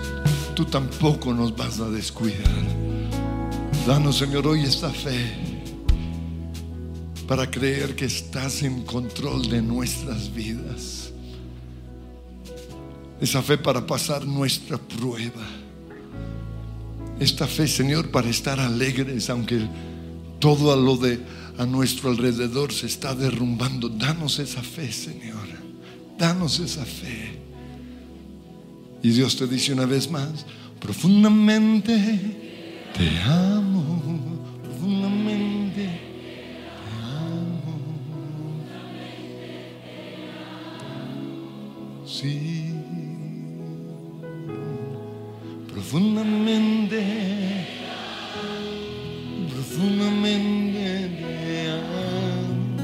tú 0.56 0.64
tampoco 0.64 1.32
nos 1.32 1.56
vas 1.56 1.78
a 1.78 1.88
descuidar. 1.90 2.42
Danos, 3.86 4.18
Señor, 4.18 4.48
hoy 4.48 4.64
esta 4.64 4.90
fe 4.90 5.32
para 7.28 7.48
creer 7.48 7.94
que 7.94 8.06
estás 8.06 8.64
en 8.64 8.82
control 8.82 9.48
de 9.48 9.62
nuestras 9.62 10.34
vidas. 10.34 11.12
Esa 13.20 13.42
fe 13.42 13.56
para 13.56 13.86
pasar 13.86 14.26
nuestra 14.26 14.76
prueba. 14.76 15.63
Esta 17.20 17.46
fe, 17.46 17.68
Señor, 17.68 18.10
para 18.10 18.28
estar 18.28 18.58
alegres, 18.58 19.30
aunque 19.30 19.66
todo 20.40 20.72
a 20.72 20.76
lo 20.76 20.96
de 20.96 21.20
a 21.58 21.64
nuestro 21.64 22.10
alrededor 22.10 22.72
se 22.72 22.86
está 22.86 23.14
derrumbando. 23.14 23.88
Danos 23.88 24.38
esa 24.38 24.62
fe, 24.62 24.90
Señor. 24.90 25.46
Danos 26.18 26.58
esa 26.58 26.84
fe. 26.84 27.38
Y 29.02 29.10
Dios 29.10 29.36
te 29.36 29.46
dice 29.46 29.72
una 29.72 29.86
vez 29.86 30.10
más, 30.10 30.46
profundamente 30.80 31.92
te 32.96 33.20
amo, 33.20 34.02
profundamente 34.62 35.74
te 35.74 36.00
amo. 37.02 37.78
Sí, 42.06 42.72
profundamente, 45.74 47.02
profundamente 49.52 51.10
te 51.18 51.70
amo, 51.72 52.76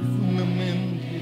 profundamente. 0.00 1.20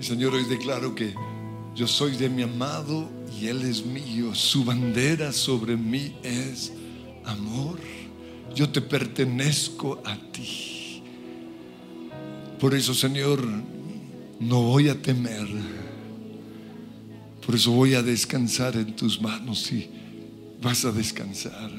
Señor, 0.00 0.32
hoy 0.32 0.44
declaro 0.44 0.94
que 0.94 1.14
yo 1.74 1.86
soy 1.86 2.16
de 2.16 2.30
mi 2.30 2.42
amado 2.42 3.10
y 3.38 3.48
Él 3.48 3.62
es 3.62 3.84
mío. 3.84 4.34
Su 4.34 4.64
bandera 4.64 5.30
sobre 5.30 5.76
mí 5.76 6.16
es 6.22 6.72
amor. 7.26 7.78
Yo 8.54 8.70
te 8.70 8.80
pertenezco 8.80 10.00
a 10.06 10.16
ti. 10.32 11.02
Por 12.58 12.74
eso, 12.74 12.94
Señor, 12.94 13.46
no 14.40 14.62
voy 14.62 14.88
a 14.88 15.02
temer. 15.02 15.46
Por 17.46 17.54
eso 17.54 17.70
voy 17.70 17.94
a 17.94 18.02
descansar 18.02 18.74
en 18.74 18.96
tus 18.96 19.22
manos 19.22 19.70
y 19.70 19.88
vas 20.60 20.84
a 20.84 20.90
descansar. 20.90 21.70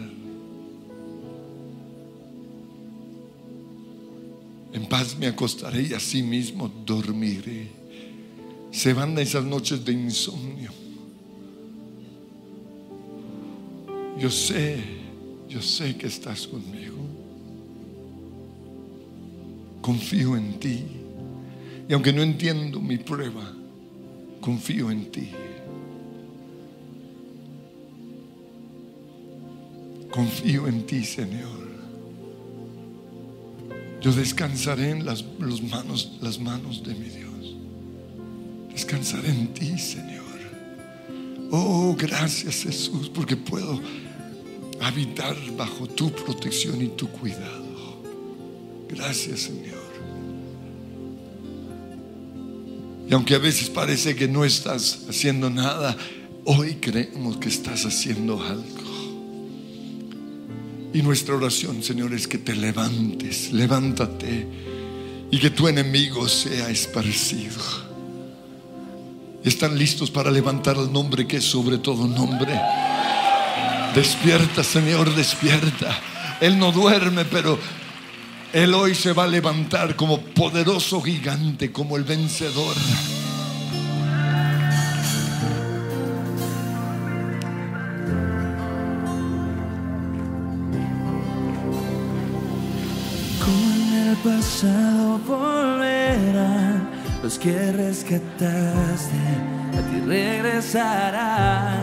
En 4.71 4.85
paz 4.85 5.17
me 5.19 5.27
acostaré 5.27 5.83
y 5.89 5.93
así 5.93 6.23
mismo 6.23 6.71
dormiré. 6.85 7.67
Se 8.71 8.93
van 8.93 9.19
esas 9.19 9.43
noches 9.43 9.83
de 9.83 9.91
insomnio. 9.91 10.71
Yo 14.17 14.31
sé, 14.31 14.77
yo 15.49 15.61
sé 15.61 15.97
que 15.97 16.07
estás 16.07 16.47
conmigo. 16.47 16.95
Confío 19.81 20.37
en 20.37 20.59
ti. 20.61 20.83
Y 21.89 21.93
aunque 21.93 22.13
no 22.13 22.21
entiendo 22.21 22.79
mi 22.79 22.97
prueba, 22.97 23.51
confío 24.39 24.89
en 24.91 25.11
ti. 25.11 25.29
Confío 30.17 30.67
en 30.67 30.83
ti, 30.87 31.05
Señor. 31.05 31.67
Yo 34.01 34.11
descansaré 34.11 34.89
en 34.89 35.05
las, 35.05 35.23
manos, 35.69 36.39
manos 36.41 36.81
de 36.83 36.95
mi 36.95 37.07
Dios. 37.07 37.55
Descansaré 38.73 39.29
en 39.29 39.53
ti, 39.53 39.77
Señor. 39.77 40.23
Oh, 41.51 41.95
gracias 41.95 42.63
Jesús, 42.63 43.11
porque 43.13 43.37
puedo 43.37 43.79
habitar 44.81 45.35
bajo 45.55 45.85
tu 45.85 46.11
protección 46.11 46.81
y 46.81 46.87
tu 46.87 47.07
cuidado. 47.09 48.01
Gracias, 48.89 49.41
Señor. 49.41 49.77
Y 53.07 53.13
aunque 53.13 53.35
a 53.35 53.39
veces 53.39 53.69
parece 53.69 54.15
que 54.15 54.27
no 54.27 54.43
estás 54.43 55.05
haciendo 55.07 55.51
nada, 55.51 55.95
hoy 56.43 56.77
creemos 56.81 57.37
que 57.37 57.49
estás 57.49 57.85
haciendo 57.85 58.41
algo. 58.41 58.86
Y 60.97 61.03
nuestra 61.03 61.35
oración, 61.35 61.83
Señor, 61.83 62.11
es 62.15 62.27
que 62.27 62.39
te 62.39 62.55
levantes, 62.55 63.53
levántate 63.53 64.47
y 65.29 65.37
que 65.37 65.51
tu 65.51 65.67
enemigo 65.67 66.27
sea 66.27 66.71
esparcido. 66.71 67.61
¿Están 69.43 69.77
listos 69.77 70.09
para 70.09 70.31
levantar 70.31 70.75
el 70.75 70.91
nombre 70.91 71.27
que 71.27 71.37
es 71.37 71.43
sobre 71.43 71.77
todo 71.77 72.07
nombre? 72.07 72.59
Despierta, 73.93 74.63
Señor, 74.63 75.13
despierta. 75.13 75.95
Él 76.41 76.57
no 76.57 76.71
duerme, 76.71 77.25
pero 77.25 77.59
Él 78.51 78.73
hoy 78.73 78.95
se 78.95 79.13
va 79.13 79.25
a 79.25 79.27
levantar 79.27 79.95
como 79.95 80.19
poderoso 80.19 80.99
gigante, 81.03 81.71
como 81.71 81.95
el 81.95 82.05
vencedor. 82.05 82.75
Pasado 94.27 95.19
volverán 95.25 96.89
los 97.23 97.39
que 97.39 97.71
rescataste, 97.71 99.23
a 99.77 99.81
ti 99.89 100.01
regresarán. 100.05 101.77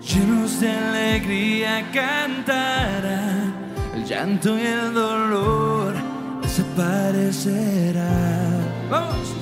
Llenos 0.00 0.60
de 0.60 0.70
alegría 0.70 1.90
cantarán, 1.92 3.54
el 3.94 4.04
llanto 4.04 4.56
y 4.58 4.62
el 4.62 4.94
dolor 4.94 5.94
desaparecerán. 6.42 8.60
¡Vamos! 8.90 9.39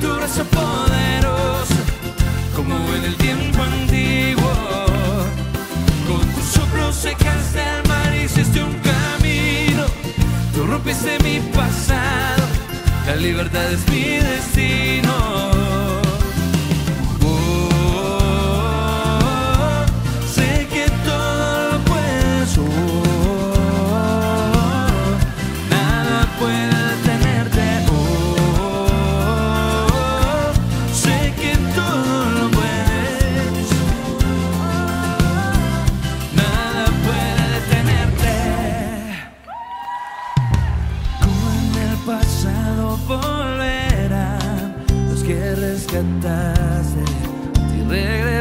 Tu 0.00 0.14
brazo 0.14 0.44
poderoso, 0.44 1.74
como 2.54 2.74
en 2.94 3.04
el 3.04 3.16
tiempo 3.16 3.62
antiguo. 3.62 4.52
Con 6.06 6.20
tus 6.34 6.44
soplos 6.44 6.94
secaste 6.94 7.60
al 7.60 7.86
mar 7.88 8.14
y 8.14 8.24
hiciste 8.24 8.62
un 8.62 8.74
camino. 8.74 9.84
Tú 10.54 10.66
rompiste 10.66 11.18
mi 11.22 11.40
pasado, 11.52 12.44
la 13.06 13.16
libertad 13.16 13.72
es 13.72 13.88
mi 13.88 14.18
destino. 14.18 15.57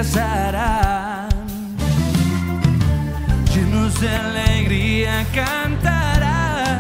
Regresarán. 0.08 1.28
Llenos 3.54 4.00
de 4.00 4.10
alegría 4.10 5.26
cantarán, 5.34 6.80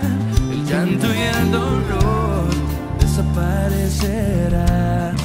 el 0.51 0.65
llanto 0.65 1.07
y 1.13 1.19
el 1.19 1.51
dolor 1.51 2.47
desaparecerán. 2.99 5.16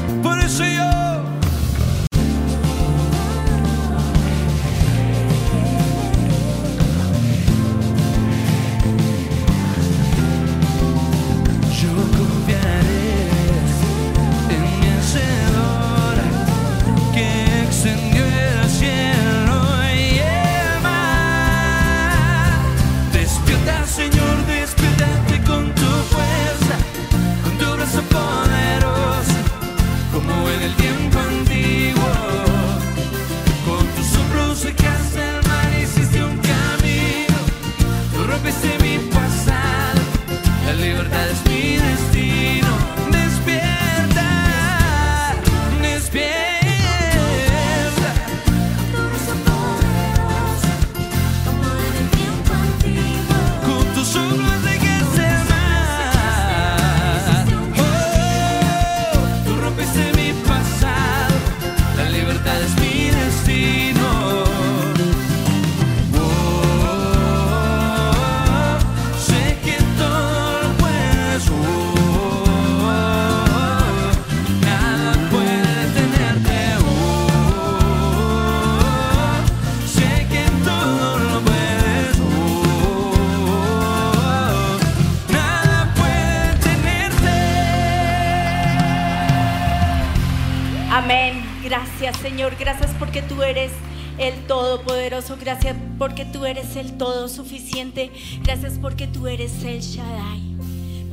Gracias 92.51 92.91
porque 92.99 93.23
tú 93.23 93.43
eres 93.45 93.71
el 94.19 94.35
Todopoderoso. 94.47 95.37
Gracias 95.41 95.77
porque 95.97 96.25
tú 96.25 96.45
eres 96.45 96.75
el 96.75 96.99
Todo 96.99 97.29
Suficiente. 97.29 98.11
Gracias 98.43 98.79
porque 98.81 99.07
tú 99.07 99.29
eres 99.29 99.63
el 99.63 99.81
Shaddai. 99.81 100.41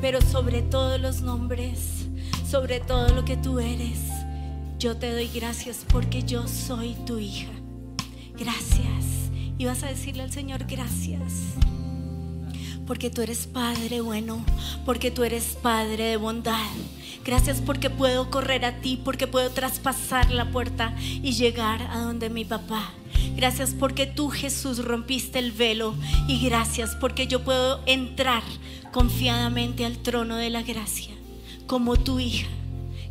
Pero 0.02 0.22
sobre 0.22 0.63
todos 0.63 1.00
los 1.00 1.22
nombres, 1.22 2.08
sobre 2.50 2.80
todo 2.80 3.10
lo 3.10 3.26
que 3.26 3.38
tú 3.38 3.60
eres, 3.60 4.00
yo 4.80 4.98
te 4.98 5.12
doy 5.12 5.28
gracias 5.28 5.86
porque 5.88 6.24
yo 6.24 6.48
soy 6.48 6.96
tu 7.06 7.20
hija. 7.20 7.52
Gracias. 8.36 9.30
Y 9.60 9.65
vas 9.65 9.84
a 9.84 9.88
decirle 9.88 10.24
al 10.24 10.32
Señor 10.32 10.65
gracias. 10.65 11.54
Porque 12.88 13.12
tú 13.12 13.22
eres 13.22 13.46
Padre 13.46 14.02
bueno, 14.02 14.44
porque 14.84 15.12
tú 15.12 15.24
eres 15.24 15.58
Padre 15.62 16.06
de 16.06 16.18
bondad. 16.18 16.72
Gracias 17.30 17.62
porque 17.62 17.92
puedo 17.92 18.32
correr 18.32 18.65
a 18.65 18.82
ti, 18.82 19.00
porque 19.06 19.28
puedo 19.28 19.52
traspasar 19.52 20.32
la 20.32 20.50
puerta 20.50 20.96
y 20.98 21.34
llegar 21.34 21.80
a 21.84 22.00
donde 22.00 22.32
mi 22.32 22.44
papá. 22.44 22.89
Gracias 23.36 23.76
porque 23.78 24.08
tú 24.08 24.30
Jesús 24.30 24.84
rompiste 24.84 25.38
el 25.38 25.52
velo 25.52 25.94
y 26.28 26.44
gracias 26.44 26.96
porque 26.96 27.28
yo 27.28 27.44
puedo 27.44 27.84
entrar 27.86 28.42
confiadamente 28.92 29.86
al 29.86 30.00
trono 30.00 30.38
de 30.38 30.50
la 30.50 30.63
gracia 30.63 31.13
como 31.67 31.98
tu 31.98 32.19
hija. 32.19 32.48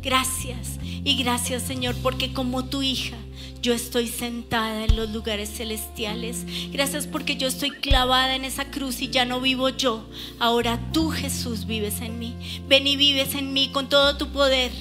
Gracias 0.01 0.81
y 0.83 1.15
gracias 1.23 1.63
Señor 1.63 1.95
porque 2.03 2.33
como 2.33 2.65
tu 2.65 2.81
hija 2.81 3.15
yo 3.61 3.73
estoy 3.73 4.07
sentada 4.07 4.85
en 4.85 4.95
los 4.95 5.09
lugares 5.09 5.49
celestiales. 5.49 6.45
Gracias 6.71 7.07
porque 7.07 7.35
yo 7.35 7.47
estoy 7.47 7.71
clavada 7.71 8.35
en 8.35 8.45
esa 8.45 8.71
cruz 8.71 9.01
y 9.01 9.09
ya 9.09 9.25
no 9.25 9.41
vivo 9.41 9.69
yo. 9.69 10.05
Ahora 10.39 10.79
tú 10.93 11.09
Jesús 11.09 11.65
vives 11.65 12.01
en 12.01 12.19
mí. 12.19 12.35
Ven 12.67 12.87
y 12.87 12.95
vives 12.95 13.35
en 13.35 13.51
mí 13.51 13.69
con 13.71 13.89
todo 13.89 14.17
tu 14.17 14.29
poder, 14.29 14.71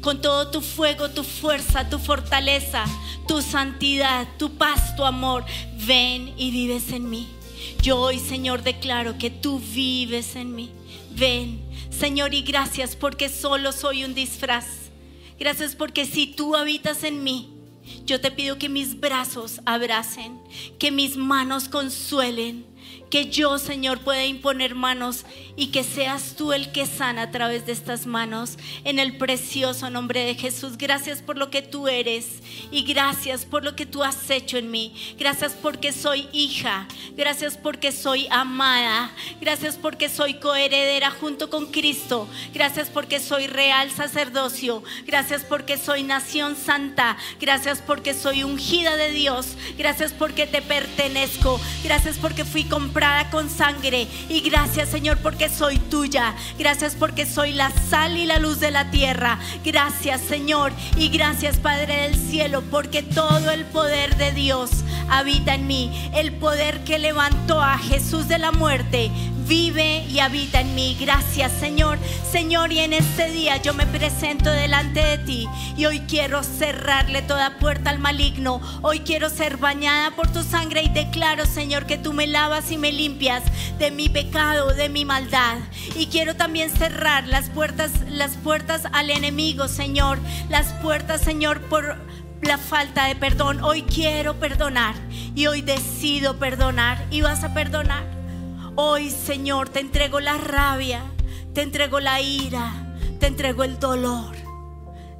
con 0.00 0.20
todo 0.20 0.50
tu 0.50 0.60
fuego, 0.60 1.10
tu 1.10 1.24
fuerza, 1.24 1.88
tu 1.88 1.98
fortaleza, 1.98 2.84
tu 3.26 3.42
santidad, 3.42 4.28
tu 4.38 4.56
paz, 4.56 4.94
tu 4.94 5.04
amor. 5.04 5.44
Ven 5.86 6.32
y 6.36 6.50
vives 6.50 6.92
en 6.92 7.10
mí. 7.10 7.26
Yo 7.82 7.98
hoy 7.98 8.18
Señor 8.18 8.62
declaro 8.62 9.18
que 9.18 9.30
tú 9.30 9.58
vives 9.58 10.36
en 10.36 10.54
mí. 10.54 10.70
Ven 11.10 11.60
Señor 11.90 12.34
y 12.34 12.42
gracias 12.42 12.94
porque 12.94 13.28
solo 13.28 13.72
soy 13.72 14.04
un 14.04 14.14
disfraz. 14.14 14.66
Gracias 15.38 15.74
porque 15.74 16.06
si 16.06 16.26
tú 16.26 16.54
habitas 16.54 17.02
en 17.04 17.24
mí, 17.24 17.57
yo 18.04 18.20
te 18.20 18.30
pido 18.30 18.58
que 18.58 18.68
mis 18.68 18.98
brazos 19.00 19.60
abracen, 19.64 20.40
que 20.78 20.90
mis 20.90 21.16
manos 21.16 21.68
consuelen, 21.68 22.64
que 23.10 23.30
yo, 23.30 23.58
Señor, 23.58 24.00
pueda 24.00 24.24
imponer 24.24 24.74
manos 24.74 25.24
y 25.56 25.68
que 25.68 25.82
seas 25.82 26.34
tú 26.36 26.52
el 26.52 26.72
que 26.72 26.86
sana 26.86 27.22
a 27.22 27.30
través 27.30 27.66
de 27.66 27.72
estas 27.72 28.06
manos. 28.06 28.58
En 28.84 28.98
el 28.98 29.16
precioso 29.16 29.90
nombre 29.90 30.24
de 30.24 30.34
Jesús, 30.34 30.76
gracias 30.76 31.22
por 31.22 31.36
lo 31.36 31.50
que 31.50 31.62
tú 31.62 31.88
eres 31.88 32.26
y 32.70 32.82
gracias 32.82 33.44
por 33.44 33.64
lo 33.64 33.74
que 33.74 33.86
tú 33.86 34.04
has 34.04 34.28
hecho 34.30 34.58
en 34.58 34.70
mí. 34.70 34.94
Gracias 35.18 35.54
porque 35.54 35.92
soy 35.92 36.28
hija, 36.32 36.86
gracias 37.16 37.56
porque 37.56 37.92
soy 37.92 38.26
amada, 38.30 39.10
gracias 39.40 39.76
porque 39.76 40.08
soy 40.08 40.34
coheredera 40.34 41.10
junto 41.10 41.48
con 41.50 41.66
Cristo, 41.66 42.28
gracias 42.52 42.90
porque 42.90 43.20
soy 43.20 43.46
real 43.46 43.90
sacerdocio, 43.90 44.82
gracias 45.06 45.44
porque 45.44 45.78
soy 45.78 46.02
nación 46.02 46.56
santa, 46.56 47.16
gracias 47.40 47.80
porque 47.80 48.12
soy 48.12 48.44
ungida 48.44 48.96
de 48.96 49.12
Dios, 49.12 49.56
gracias 49.78 50.12
porque 50.12 50.46
te 50.46 50.60
pertenezco, 50.60 51.60
gracias 51.82 52.18
porque 52.18 52.44
fui 52.44 52.64
comprada 52.64 52.97
con 53.30 53.48
sangre. 53.48 54.08
Y 54.28 54.40
gracias 54.40 54.88
Señor 54.88 55.18
porque 55.18 55.48
soy 55.48 55.78
tuya. 55.78 56.34
Gracias 56.58 56.96
porque 56.96 57.26
soy 57.26 57.52
la 57.52 57.70
sal 57.70 58.16
y 58.16 58.26
la 58.26 58.38
luz 58.38 58.58
de 58.58 58.72
la 58.72 58.90
tierra. 58.90 59.38
Gracias 59.64 60.20
Señor. 60.20 60.72
Y 60.96 61.08
gracias 61.08 61.58
Padre 61.58 62.02
del 62.02 62.16
cielo 62.16 62.62
porque 62.70 63.02
todo 63.02 63.50
el 63.50 63.64
poder 63.66 64.16
de 64.16 64.32
Dios 64.32 64.70
habita 65.08 65.54
en 65.54 65.68
mí. 65.68 66.10
El 66.14 66.32
poder 66.32 66.82
que 66.82 66.98
levantó 66.98 67.62
a 67.62 67.78
Jesús 67.78 68.26
de 68.26 68.38
la 68.38 68.50
muerte 68.50 69.12
vive 69.48 70.04
y 70.04 70.18
habita 70.18 70.60
en 70.60 70.74
mí. 70.74 70.96
Gracias, 71.00 71.50
Señor. 71.52 71.98
Señor, 72.30 72.70
y 72.70 72.80
en 72.80 72.92
este 72.92 73.30
día 73.30 73.56
yo 73.56 73.72
me 73.72 73.86
presento 73.86 74.50
delante 74.50 75.00
de 75.00 75.18
ti 75.18 75.48
y 75.76 75.86
hoy 75.86 76.00
quiero 76.00 76.42
cerrarle 76.42 77.22
toda 77.22 77.58
puerta 77.58 77.90
al 77.90 77.98
maligno. 77.98 78.60
Hoy 78.82 79.00
quiero 79.00 79.30
ser 79.30 79.56
bañada 79.56 80.10
por 80.14 80.30
tu 80.30 80.42
sangre 80.42 80.82
y 80.82 80.88
declaro, 80.90 81.46
Señor, 81.46 81.86
que 81.86 81.96
tú 81.96 82.12
me 82.12 82.26
lavas 82.26 82.70
y 82.70 82.76
me 82.76 82.87
limpias 82.92 83.42
de 83.78 83.90
mi 83.90 84.08
pecado, 84.08 84.74
de 84.74 84.88
mi 84.88 85.04
maldad. 85.04 85.58
Y 85.96 86.06
quiero 86.06 86.36
también 86.36 86.70
cerrar 86.70 87.26
las 87.26 87.50
puertas 87.50 87.92
las 88.08 88.36
puertas 88.36 88.82
al 88.92 89.10
enemigo, 89.10 89.68
Señor. 89.68 90.18
Las 90.48 90.72
puertas, 90.74 91.20
Señor, 91.20 91.60
por 91.62 91.96
la 92.42 92.58
falta 92.58 93.06
de 93.06 93.16
perdón. 93.16 93.62
Hoy 93.62 93.82
quiero 93.82 94.34
perdonar 94.34 94.94
y 95.34 95.46
hoy 95.46 95.62
decido 95.62 96.38
perdonar 96.38 97.04
y 97.10 97.20
vas 97.20 97.44
a 97.44 97.54
perdonar. 97.54 98.04
Hoy, 98.74 99.10
Señor, 99.10 99.68
te 99.68 99.80
entrego 99.80 100.20
la 100.20 100.38
rabia, 100.38 101.02
te 101.52 101.62
entrego 101.62 102.00
la 102.00 102.20
ira, 102.20 102.96
te 103.18 103.26
entrego 103.26 103.64
el 103.64 103.78
dolor, 103.80 104.36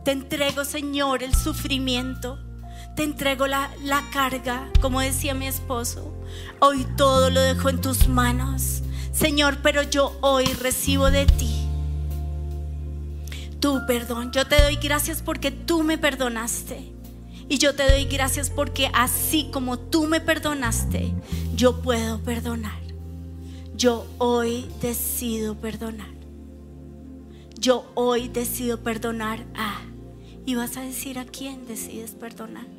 te 0.04 0.12
entrego, 0.12 0.64
Señor, 0.64 1.22
el 1.22 1.34
sufrimiento, 1.34 2.38
te 2.98 3.04
entrego 3.04 3.46
la, 3.46 3.70
la 3.84 4.02
carga, 4.10 4.68
como 4.80 5.00
decía 5.00 5.32
mi 5.32 5.46
esposo. 5.46 6.12
Hoy 6.58 6.84
todo 6.96 7.30
lo 7.30 7.40
dejo 7.40 7.68
en 7.68 7.80
tus 7.80 8.08
manos, 8.08 8.82
Señor, 9.12 9.58
pero 9.62 9.84
yo 9.84 10.18
hoy 10.20 10.46
recibo 10.46 11.08
de 11.08 11.26
ti 11.26 11.54
tu 13.60 13.86
perdón. 13.86 14.32
Yo 14.32 14.48
te 14.48 14.60
doy 14.60 14.74
gracias 14.82 15.22
porque 15.22 15.52
tú 15.52 15.84
me 15.84 15.96
perdonaste. 15.96 16.92
Y 17.48 17.58
yo 17.58 17.76
te 17.76 17.88
doy 17.88 18.06
gracias 18.06 18.50
porque 18.50 18.90
así 18.92 19.48
como 19.52 19.78
tú 19.78 20.06
me 20.08 20.20
perdonaste, 20.20 21.14
yo 21.54 21.80
puedo 21.82 22.18
perdonar 22.24 22.88
yo 23.76 24.08
hoy 24.18 24.66
decido 24.82 25.54
perdonar. 25.54 26.10
Yo 27.60 27.88
hoy 27.94 28.26
decido 28.28 28.82
perdonar 28.82 29.46
a... 29.54 29.82
Y 30.44 30.56
vas 30.56 30.76
a 30.76 30.80
decir 30.80 31.16
a 31.20 31.26
quién 31.26 31.64
decides 31.68 32.10
perdonar. 32.10 32.77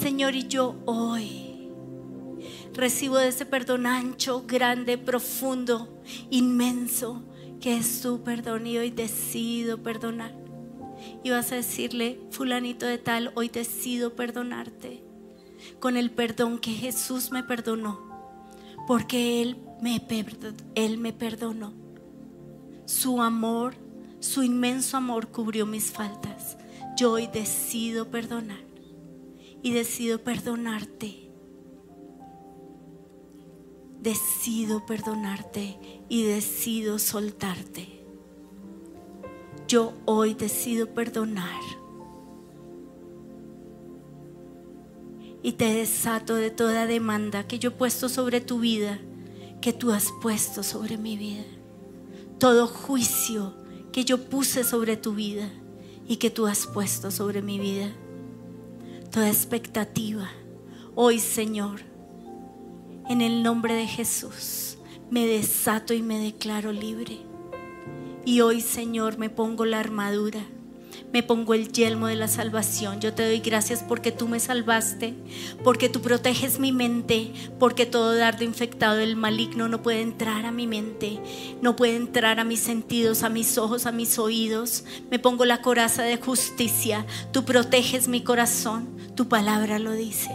Señor, 0.00 0.34
y 0.34 0.48
yo 0.48 0.76
hoy 0.86 1.68
recibo 2.72 3.18
de 3.18 3.28
ese 3.28 3.44
perdón 3.44 3.84
ancho, 3.84 4.44
grande, 4.46 4.96
profundo, 4.96 6.00
inmenso 6.30 7.22
que 7.60 7.76
es 7.76 8.00
tu 8.00 8.22
perdón 8.22 8.66
y 8.66 8.78
hoy 8.78 8.90
decido 8.90 9.82
perdonar. 9.82 10.34
Y 11.22 11.28
vas 11.28 11.52
a 11.52 11.56
decirle, 11.56 12.18
fulanito 12.30 12.86
de 12.86 12.96
tal, 12.96 13.30
hoy 13.34 13.50
decido 13.50 14.16
perdonarte 14.16 15.04
con 15.80 15.98
el 15.98 16.10
perdón 16.10 16.58
que 16.60 16.72
Jesús 16.72 17.30
me 17.30 17.42
perdonó, 17.42 18.00
porque 18.86 19.42
Él 19.42 19.58
me, 19.82 20.02
Él 20.76 20.96
me 20.96 21.12
perdonó. 21.12 21.74
Su 22.86 23.20
amor, 23.20 23.74
su 24.18 24.42
inmenso 24.44 24.96
amor 24.96 25.28
cubrió 25.28 25.66
mis 25.66 25.90
faltas. 25.90 26.56
Yo 26.96 27.12
hoy 27.12 27.26
decido 27.26 28.08
perdonar 28.08 28.69
y 29.62 29.72
decido 29.72 30.22
perdonarte 30.22 31.30
decido 34.00 34.86
perdonarte 34.86 35.78
y 36.08 36.24
decido 36.24 36.98
soltarte. 36.98 38.02
Yo 39.68 39.92
hoy 40.06 40.34
decido 40.34 40.94
perdonar. 40.94 41.60
Y 45.42 45.52
te 45.52 45.72
desato 45.72 46.34
de 46.34 46.50
toda 46.50 46.86
demanda 46.86 47.46
que 47.46 47.58
yo 47.58 47.70
he 47.70 47.72
puesto 47.72 48.08
sobre 48.08 48.40
tu 48.40 48.60
vida, 48.60 48.98
que 49.60 49.72
tú 49.72 49.92
has 49.92 50.08
puesto 50.20 50.62
sobre 50.62 50.98
mi 50.98 51.16
vida. 51.16 51.44
Todo 52.38 52.66
juicio 52.66 53.54
que 53.92 54.04
yo 54.04 54.28
puse 54.28 54.64
sobre 54.64 54.96
tu 54.96 55.14
vida 55.14 55.50
y 56.06 56.16
que 56.16 56.30
tú 56.30 56.46
has 56.46 56.66
puesto 56.66 57.10
sobre 57.10 57.42
mi 57.42 57.58
vida. 57.58 57.90
Toda 59.10 59.28
expectativa. 59.28 60.30
Hoy, 60.94 61.18
Señor, 61.18 61.80
en 63.08 63.20
el 63.20 63.42
nombre 63.42 63.74
de 63.74 63.88
Jesús 63.88 64.78
me 65.10 65.26
desato 65.26 65.94
y 65.94 66.00
me 66.00 66.20
declaro 66.20 66.70
libre. 66.70 67.18
Y 68.24 68.40
hoy, 68.40 68.60
Señor, 68.60 69.18
me 69.18 69.28
pongo 69.28 69.64
la 69.64 69.80
armadura. 69.80 70.46
Me 71.12 71.24
pongo 71.24 71.54
el 71.54 71.72
yelmo 71.72 72.06
de 72.06 72.14
la 72.14 72.28
salvación. 72.28 73.00
Yo 73.00 73.12
te 73.12 73.24
doy 73.24 73.40
gracias 73.40 73.82
porque 73.82 74.12
tú 74.12 74.28
me 74.28 74.38
salvaste, 74.38 75.14
porque 75.64 75.88
tú 75.88 76.00
proteges 76.00 76.60
mi 76.60 76.70
mente, 76.70 77.32
porque 77.58 77.86
todo 77.86 78.14
dardo 78.14 78.44
infectado 78.44 78.96
del 78.96 79.16
maligno 79.16 79.68
no 79.68 79.82
puede 79.82 80.02
entrar 80.02 80.46
a 80.46 80.52
mi 80.52 80.68
mente, 80.68 81.18
no 81.60 81.74
puede 81.74 81.96
entrar 81.96 82.38
a 82.38 82.44
mis 82.44 82.60
sentidos, 82.60 83.24
a 83.24 83.28
mis 83.28 83.58
ojos, 83.58 83.86
a 83.86 83.92
mis 83.92 84.20
oídos. 84.20 84.84
Me 85.10 85.18
pongo 85.18 85.44
la 85.44 85.62
coraza 85.62 86.04
de 86.04 86.16
justicia. 86.16 87.04
Tú 87.32 87.44
proteges 87.44 88.06
mi 88.06 88.22
corazón, 88.22 88.99
tu 89.20 89.28
palabra 89.28 89.78
lo 89.78 89.92
dice. 89.92 90.30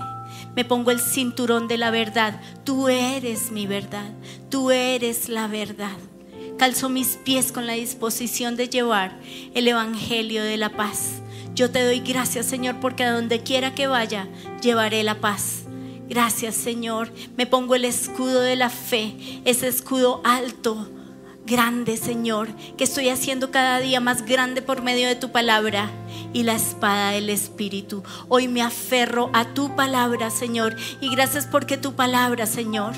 Me 0.56 0.64
pongo 0.64 0.92
el 0.92 1.00
cinturón 1.00 1.68
de 1.68 1.80
la 1.80 1.90
verdad. 1.90 2.40
Tú 2.64 2.88
eres 2.88 3.50
mi 3.50 3.66
verdad. 3.66 4.12
Tú 4.52 4.70
eres 4.70 5.28
la 5.28 5.48
verdad. 5.48 5.98
Calzo 6.60 6.88
mis 6.88 7.18
pies 7.26 7.52
con 7.52 7.66
la 7.66 7.74
disposición 7.74 8.56
de 8.56 8.70
llevar 8.70 9.20
el 9.56 9.68
Evangelio 9.68 10.44
de 10.44 10.58
la 10.58 10.70
paz. 10.70 11.24
Yo 11.56 11.72
te 11.72 11.84
doy 11.84 12.00
gracias, 12.02 12.46
Señor, 12.46 12.80
porque 12.80 13.04
a 13.04 13.12
donde 13.12 13.42
quiera 13.42 13.74
que 13.74 13.88
vaya, 13.88 14.28
llevaré 14.62 15.02
la 15.02 15.20
paz. 15.20 15.64
Gracias, 16.08 16.54
Señor. 16.54 17.12
Me 17.38 17.48
pongo 17.48 17.74
el 17.74 17.86
escudo 17.86 18.42
de 18.42 18.56
la 18.56 18.70
fe, 18.70 19.16
ese 19.46 19.68
escudo 19.68 20.22
alto, 20.24 20.88
grande, 21.46 21.98
Señor, 21.98 22.50
que 22.78 22.84
estoy 22.84 23.10
haciendo 23.10 23.52
cada 23.52 23.80
día 23.80 24.00
más 24.00 24.26
grande 24.26 24.62
por 24.62 24.82
medio 24.82 25.08
de 25.08 25.16
tu 25.16 25.32
palabra 25.32 25.90
y 26.34 26.44
la 26.44 26.56
espada 26.56 27.12
del 27.12 27.30
Espíritu. 27.30 28.04
Hoy 28.28 28.48
me 28.48 28.62
aferro 28.62 29.30
a 29.34 29.54
tu 29.54 29.76
palabra, 29.76 30.30
Señor, 30.30 30.76
y 31.02 31.10
gracias 31.10 31.48
porque 31.48 31.78
tu 31.78 31.94
palabra, 31.94 32.46
Señor, 32.46 32.96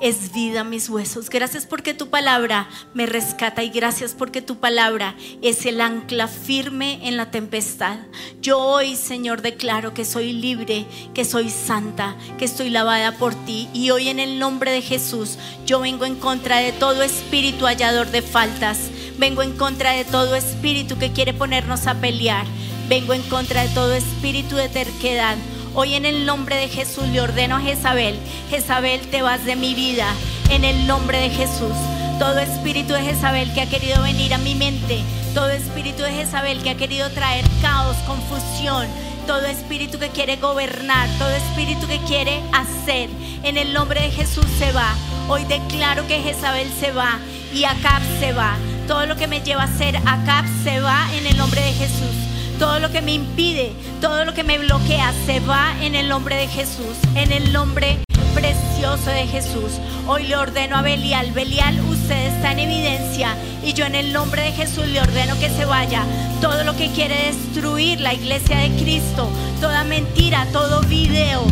es 0.00 0.32
vida 0.32 0.64
mis 0.64 0.88
huesos. 0.88 1.30
Gracias 1.30 1.66
porque 1.66 1.94
tu 1.94 2.08
palabra 2.08 2.68
me 2.94 3.06
rescata 3.06 3.62
y 3.62 3.70
gracias 3.70 4.14
porque 4.14 4.42
tu 4.42 4.56
palabra 4.56 5.14
es 5.42 5.66
el 5.66 5.80
ancla 5.80 6.28
firme 6.28 7.00
en 7.06 7.16
la 7.16 7.30
tempestad. 7.30 7.98
Yo 8.40 8.58
hoy, 8.58 8.96
Señor, 8.96 9.42
declaro 9.42 9.94
que 9.94 10.04
soy 10.04 10.32
libre, 10.32 10.86
que 11.14 11.24
soy 11.24 11.50
santa, 11.50 12.16
que 12.38 12.44
estoy 12.44 12.70
lavada 12.70 13.18
por 13.18 13.34
ti 13.34 13.68
y 13.72 13.90
hoy 13.90 14.08
en 14.08 14.20
el 14.20 14.38
nombre 14.38 14.70
de 14.70 14.82
Jesús 14.82 15.38
yo 15.66 15.80
vengo 15.80 16.04
en 16.04 16.16
contra 16.16 16.58
de 16.58 16.72
todo 16.72 17.02
espíritu 17.02 17.66
hallador 17.66 18.10
de 18.10 18.22
faltas. 18.22 18.90
Vengo 19.18 19.42
en 19.42 19.52
contra 19.52 19.92
de 19.92 20.04
todo 20.04 20.34
espíritu 20.34 20.98
que 20.98 21.12
quiere 21.12 21.32
ponernos 21.32 21.86
a 21.86 21.94
pelear. 21.94 22.46
Vengo 22.88 23.14
en 23.14 23.22
contra 23.22 23.62
de 23.62 23.68
todo 23.68 23.94
espíritu 23.94 24.56
de 24.56 24.68
terquedad. 24.68 25.36
Hoy 25.76 25.94
en 25.94 26.06
el 26.06 26.24
nombre 26.24 26.54
de 26.54 26.68
Jesús 26.68 27.08
le 27.08 27.20
ordeno 27.20 27.56
a 27.56 27.60
Jezabel, 27.60 28.16
Jezabel 28.48 29.00
te 29.08 29.22
vas 29.22 29.44
de 29.44 29.56
mi 29.56 29.74
vida, 29.74 30.06
en 30.50 30.64
el 30.64 30.86
nombre 30.86 31.18
de 31.18 31.30
Jesús. 31.30 31.72
Todo 32.20 32.38
espíritu 32.38 32.92
de 32.92 33.02
Jezabel 33.02 33.52
que 33.52 33.62
ha 33.62 33.68
querido 33.68 34.00
venir 34.02 34.32
a 34.34 34.38
mi 34.38 34.54
mente, 34.54 35.02
todo 35.34 35.48
espíritu 35.48 36.04
de 36.04 36.12
Jezabel 36.12 36.62
que 36.62 36.70
ha 36.70 36.76
querido 36.76 37.10
traer 37.10 37.44
caos, 37.60 37.96
confusión, 38.06 38.86
todo 39.26 39.46
espíritu 39.46 39.98
que 39.98 40.10
quiere 40.10 40.36
gobernar, 40.36 41.08
todo 41.18 41.30
espíritu 41.30 41.88
que 41.88 41.98
quiere 42.06 42.40
hacer, 42.52 43.10
en 43.42 43.56
el 43.56 43.72
nombre 43.72 44.00
de 44.00 44.12
Jesús 44.12 44.46
se 44.56 44.70
va. 44.70 44.94
Hoy 45.28 45.44
declaro 45.46 46.06
que 46.06 46.22
Jezabel 46.22 46.70
se 46.78 46.92
va 46.92 47.18
y 47.52 47.64
Acab 47.64 48.02
se 48.20 48.32
va. 48.32 48.54
Todo 48.86 49.06
lo 49.06 49.16
que 49.16 49.26
me 49.26 49.40
lleva 49.40 49.64
a 49.64 49.76
ser 49.76 49.96
Acab 49.96 50.44
se 50.62 50.78
va 50.78 51.08
en 51.14 51.26
el 51.26 51.36
nombre 51.36 51.60
de 51.60 51.72
Jesús. 51.72 52.33
Todo 52.58 52.78
lo 52.78 52.90
que 52.90 53.02
me 53.02 53.12
impide, 53.12 53.72
todo 54.00 54.24
lo 54.24 54.32
que 54.32 54.44
me 54.44 54.58
bloquea, 54.58 55.12
se 55.26 55.40
va 55.40 55.74
en 55.82 55.94
el 55.94 56.08
nombre 56.08 56.36
de 56.36 56.46
Jesús, 56.46 56.96
en 57.14 57.32
el 57.32 57.52
nombre 57.52 57.98
precioso 58.34 59.10
de 59.10 59.26
Jesús. 59.26 59.72
Hoy 60.06 60.24
le 60.24 60.36
ordeno 60.36 60.76
a 60.76 60.82
Belial, 60.82 61.32
Belial, 61.32 61.80
usted 61.88 62.34
está 62.34 62.52
en 62.52 62.60
evidencia 62.60 63.36
y 63.64 63.72
yo 63.72 63.86
en 63.86 63.94
el 63.94 64.12
nombre 64.12 64.42
de 64.42 64.52
Jesús 64.52 64.86
le 64.86 65.00
ordeno 65.00 65.38
que 65.38 65.50
se 65.50 65.64
vaya. 65.64 66.04
Todo 66.40 66.64
lo 66.64 66.76
que 66.76 66.90
quiere 66.90 67.16
destruir 67.26 68.00
la 68.00 68.14
iglesia 68.14 68.58
de 68.58 68.70
Cristo, 68.70 69.28
toda 69.60 69.84
mentira, 69.84 70.46
todo 70.52 70.80
video, 70.82 71.42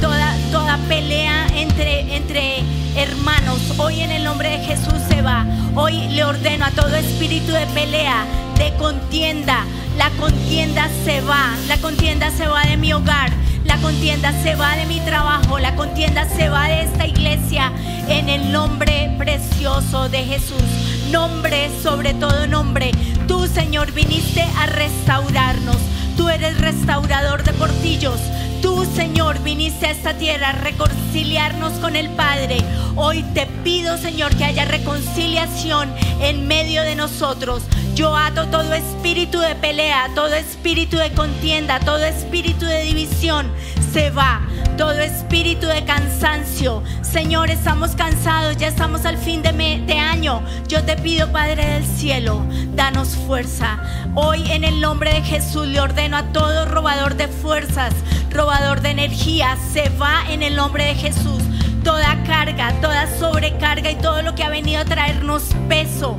toda, 0.00 0.36
toda 0.50 0.76
pelea 0.88 1.46
entre, 1.56 2.16
entre 2.16 2.62
hermanos, 2.96 3.60
hoy 3.78 4.00
en 4.00 4.10
el 4.10 4.24
nombre 4.24 4.50
de 4.50 4.58
Jesús 4.64 5.00
se 5.08 5.22
va. 5.22 5.46
Hoy 5.74 6.08
le 6.08 6.24
ordeno 6.24 6.66
a 6.66 6.70
todo 6.70 6.94
espíritu 6.94 7.52
de 7.52 7.66
pelea, 7.68 8.26
de 8.58 8.74
contienda, 8.74 9.64
la 9.96 10.10
contienda 10.18 10.88
se 11.04 11.20
va, 11.20 11.54
la 11.68 11.76
contienda 11.78 12.30
se 12.30 12.46
va 12.46 12.62
de 12.62 12.76
mi 12.76 12.92
hogar, 12.92 13.30
la 13.64 13.76
contienda 13.78 14.32
se 14.42 14.54
va 14.54 14.76
de 14.76 14.86
mi 14.86 15.00
trabajo, 15.00 15.58
la 15.58 15.74
contienda 15.76 16.28
se 16.28 16.48
va 16.48 16.68
de 16.68 16.82
esta 16.82 17.06
iglesia 17.06 17.72
en 18.08 18.28
el 18.28 18.52
nombre 18.52 19.14
precioso 19.18 20.08
de 20.08 20.24
Jesús. 20.24 20.62
Nombre 21.10 21.70
sobre 21.82 22.14
todo 22.14 22.46
nombre. 22.46 22.90
Tú, 23.28 23.46
Señor, 23.46 23.92
viniste 23.92 24.42
a 24.58 24.66
restaurarnos. 24.66 25.76
Tú 26.16 26.28
eres 26.28 26.58
restaurador 26.60 27.42
de 27.42 27.52
portillos. 27.52 28.18
Tú, 28.62 28.86
Señor, 28.94 29.42
viniste 29.42 29.86
a 29.86 29.90
esta 29.90 30.14
tierra 30.14 30.50
a 30.50 30.52
reconciliarnos 30.52 31.72
con 31.74 31.96
el 31.96 32.08
Padre. 32.10 32.58
Hoy 32.96 33.24
te 33.34 33.46
pido, 33.64 33.98
Señor, 33.98 34.34
que 34.36 34.44
haya 34.44 34.64
reconciliación 34.64 35.92
en 36.20 36.46
medio 36.46 36.82
de 36.82 36.94
nosotros. 36.94 37.62
Yo 37.94 38.16
ato 38.16 38.48
todo 38.48 38.72
espíritu 38.72 39.38
de 39.38 39.54
pelea, 39.54 40.08
todo 40.14 40.32
espíritu 40.34 40.96
de 40.96 41.12
contienda, 41.12 41.78
todo 41.80 42.02
espíritu 42.02 42.64
de 42.64 42.84
división. 42.84 43.52
Se 43.92 44.08
va 44.08 44.40
todo 44.78 44.98
espíritu 44.98 45.66
de 45.66 45.84
cansancio. 45.84 46.82
Señor, 47.02 47.50
estamos 47.50 47.90
cansados, 47.94 48.56
ya 48.56 48.68
estamos 48.68 49.04
al 49.04 49.18
fin 49.18 49.42
de, 49.42 49.52
de 49.52 49.98
año. 49.98 50.42
Yo 50.68 50.82
te 50.84 50.96
pido, 50.96 51.30
Padre 51.32 51.66
del 51.66 51.84
cielo, 51.84 52.42
danos 52.74 53.10
fuerza. 53.10 53.78
Hoy 54.14 54.50
en 54.50 54.64
el 54.64 54.80
nombre 54.80 55.12
de 55.12 55.20
Jesús 55.20 55.66
le 55.66 55.78
ordeno 55.78 56.16
a 56.16 56.32
todo 56.32 56.64
robador 56.64 57.16
de 57.16 57.28
fuerzas, 57.28 57.92
robador 58.30 58.80
de 58.80 58.88
energía, 58.88 59.58
se 59.70 59.90
va 59.90 60.24
en 60.30 60.42
el 60.42 60.56
nombre 60.56 60.86
de 60.86 60.94
Jesús. 60.94 61.42
Toda 61.84 62.22
carga, 62.24 62.72
toda 62.80 63.06
sobrecarga 63.18 63.90
y 63.90 63.96
todo 63.96 64.22
lo 64.22 64.34
que 64.34 64.44
ha 64.44 64.48
venido 64.48 64.80
a 64.80 64.86
traernos 64.86 65.42
peso 65.68 66.16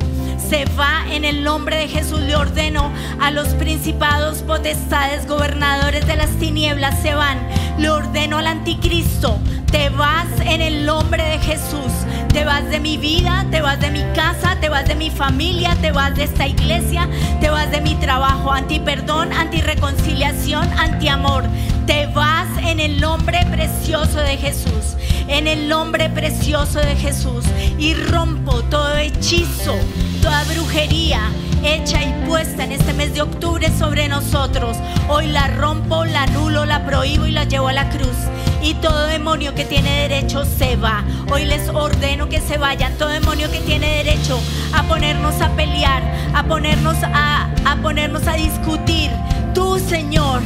se 0.48 0.64
va 0.78 1.04
en 1.10 1.24
el 1.24 1.42
nombre 1.42 1.76
de 1.76 1.88
Jesús. 1.88 2.20
Le 2.20 2.36
ordeno 2.36 2.90
a 3.20 3.30
los 3.30 3.48
principados, 3.54 4.42
potestades, 4.42 5.26
gobernadores 5.26 6.06
de 6.06 6.16
las 6.16 6.30
tinieblas, 6.38 7.00
se 7.02 7.14
van. 7.14 7.38
Le 7.78 7.90
ordeno 7.90 8.38
al 8.38 8.46
anticristo, 8.46 9.38
te 9.70 9.88
vas 9.90 10.28
en 10.40 10.60
el 10.60 10.86
nombre 10.86 11.22
de 11.22 11.38
Jesús. 11.38 11.92
Te 12.34 12.44
vas 12.44 12.68
de 12.68 12.80
mi 12.80 12.96
vida, 12.96 13.46
te 13.52 13.60
vas 13.60 13.78
de 13.78 13.92
mi 13.92 14.02
casa, 14.12 14.56
te 14.60 14.68
vas 14.68 14.88
de 14.88 14.96
mi 14.96 15.08
familia, 15.08 15.76
te 15.80 15.92
vas 15.92 16.16
de 16.16 16.24
esta 16.24 16.48
iglesia, 16.48 17.08
te 17.40 17.48
vas 17.48 17.70
de 17.70 17.80
mi 17.80 17.94
trabajo. 17.94 18.50
Anti 18.50 18.80
perdón, 18.80 19.32
anti 19.32 19.60
reconciliación, 19.60 20.68
anti 20.76 21.06
amor. 21.06 21.44
Te 21.86 22.06
vas 22.06 22.48
en 22.58 22.80
el 22.80 23.00
nombre 23.00 23.38
precioso 23.52 24.18
de 24.18 24.36
Jesús. 24.36 24.96
En 25.28 25.46
el 25.46 25.68
nombre 25.68 26.10
precioso 26.10 26.80
de 26.80 26.96
Jesús. 26.96 27.44
Y 27.78 27.94
rompo 27.94 28.64
todo 28.64 28.96
hechizo, 28.96 29.76
toda 30.20 30.42
brujería 30.42 31.20
hecha 31.64 32.02
y 32.02 32.12
puesta 32.26 32.64
en 32.64 32.72
este 32.72 32.92
mes 32.92 33.14
de 33.14 33.22
octubre 33.22 33.70
sobre 33.78 34.08
nosotros. 34.08 34.76
Hoy 35.08 35.28
la 35.28 35.48
rompo, 35.48 36.04
la 36.04 36.24
anulo, 36.24 36.64
la 36.64 36.84
prohíbo 36.84 37.26
y 37.26 37.30
la 37.30 37.44
llevo 37.44 37.68
a 37.68 37.72
la 37.72 37.88
cruz. 37.90 38.16
Y 38.64 38.72
todo 38.74 39.06
demonio 39.06 39.54
que 39.54 39.66
tiene 39.66 40.08
derecho 40.08 40.44
se 40.44 40.76
va. 40.76 41.04
Hoy 41.30 41.44
les 41.44 41.68
ordeno 41.68 42.30
que 42.30 42.40
se 42.40 42.56
vayan. 42.56 42.94
Todo 42.94 43.10
demonio 43.10 43.50
que 43.50 43.60
tiene 43.60 44.02
derecho 44.02 44.40
a 44.72 44.82
ponernos 44.84 45.38
a 45.42 45.50
pelear, 45.50 46.02
a 46.34 46.44
ponernos 46.44 46.96
a, 47.02 47.50
a 47.66 47.76
ponernos 47.82 48.26
a 48.26 48.32
discutir. 48.32 49.10
Tú, 49.52 49.78
Señor, 49.78 50.40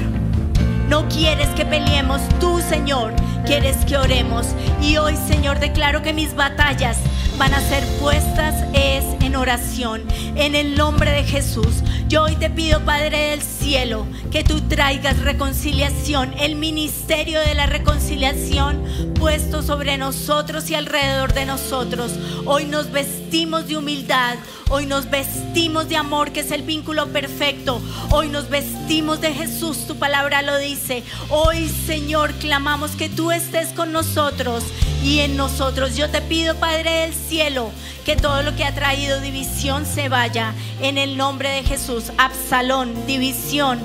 no 0.89 1.07
quieres 1.09 1.49
que 1.51 1.65
peleemos, 1.65 2.21
tú 2.41 2.61
Señor, 2.69 3.13
quieres 3.47 3.77
que 3.85 3.97
oremos. 3.97 4.47
Y 4.83 4.97
hoy 4.97 5.17
Señor 5.17 5.61
declaro 5.61 6.03
que 6.03 6.13
mis 6.13 6.35
batallas 6.35 6.97
van 7.39 7.55
a 7.55 7.61
ser 7.61 7.85
puestas 8.01 8.55
es 8.73 9.05
en 9.23 9.37
oración, 9.37 10.03
en 10.35 10.55
el 10.55 10.77
nombre 10.77 11.11
de 11.13 11.25
Jesús. 11.25 11.83
Yo 12.09 12.23
hoy 12.23 12.37
te 12.37 12.49
pido, 12.49 12.81
Padre 12.87 13.31
del 13.31 13.43
cielo, 13.43 14.07
que 14.31 14.43
tú 14.43 14.63
traigas 14.63 15.19
reconciliación, 15.19 16.33
el 16.39 16.55
ministerio 16.55 17.39
de 17.41 17.55
la 17.55 17.67
reconciliación 17.67 18.83
puesto 19.19 19.63
sobre 19.63 19.99
nosotros 19.99 20.71
y 20.71 20.75
alrededor 20.75 21.35
de 21.35 21.45
nosotros. 21.45 22.13
Hoy 22.47 22.65
nos 22.65 22.91
vestimos 22.93 23.69
de 23.69 23.77
humildad, 23.77 24.37
hoy 24.71 24.87
nos 24.87 25.11
vestimos 25.11 25.91
de 25.91 25.97
amor, 25.97 26.33
que 26.33 26.41
es 26.41 26.51
el 26.51 26.63
vínculo 26.63 27.09
perfecto. 27.09 27.79
Hoy 28.11 28.29
nos 28.29 28.49
vestimos 28.49 29.21
de 29.21 29.35
Jesús, 29.35 29.87
tu 29.87 29.97
palabra 29.97 30.41
lo 30.41 30.57
dice. 30.57 31.03
Hoy, 31.29 31.69
Señor, 31.69 32.33
clamamos 32.35 32.93
que 32.93 33.11
tú 33.11 33.33
estés 33.33 33.69
con 33.75 33.93
nosotros 33.93 34.65
y 35.05 35.19
en 35.21 35.37
nosotros. 35.37 35.95
Yo 35.95 36.09
te 36.09 36.23
pido, 36.23 36.55
Padre 36.55 37.03
del 37.03 37.13
cielo, 37.13 37.71
que 38.07 38.17
todo 38.17 38.43
lo 38.43 38.57
que 38.57 38.65
ha 38.65 38.75
traído 38.75 39.21
división 39.21 39.85
se 39.85 40.09
vaya 40.09 40.55
en 40.81 40.97
el 40.97 41.17
nombre 41.17 41.51
de 41.51 41.63
Jesús. 41.63 41.98
Absalón, 42.17 43.07
división. 43.07 43.79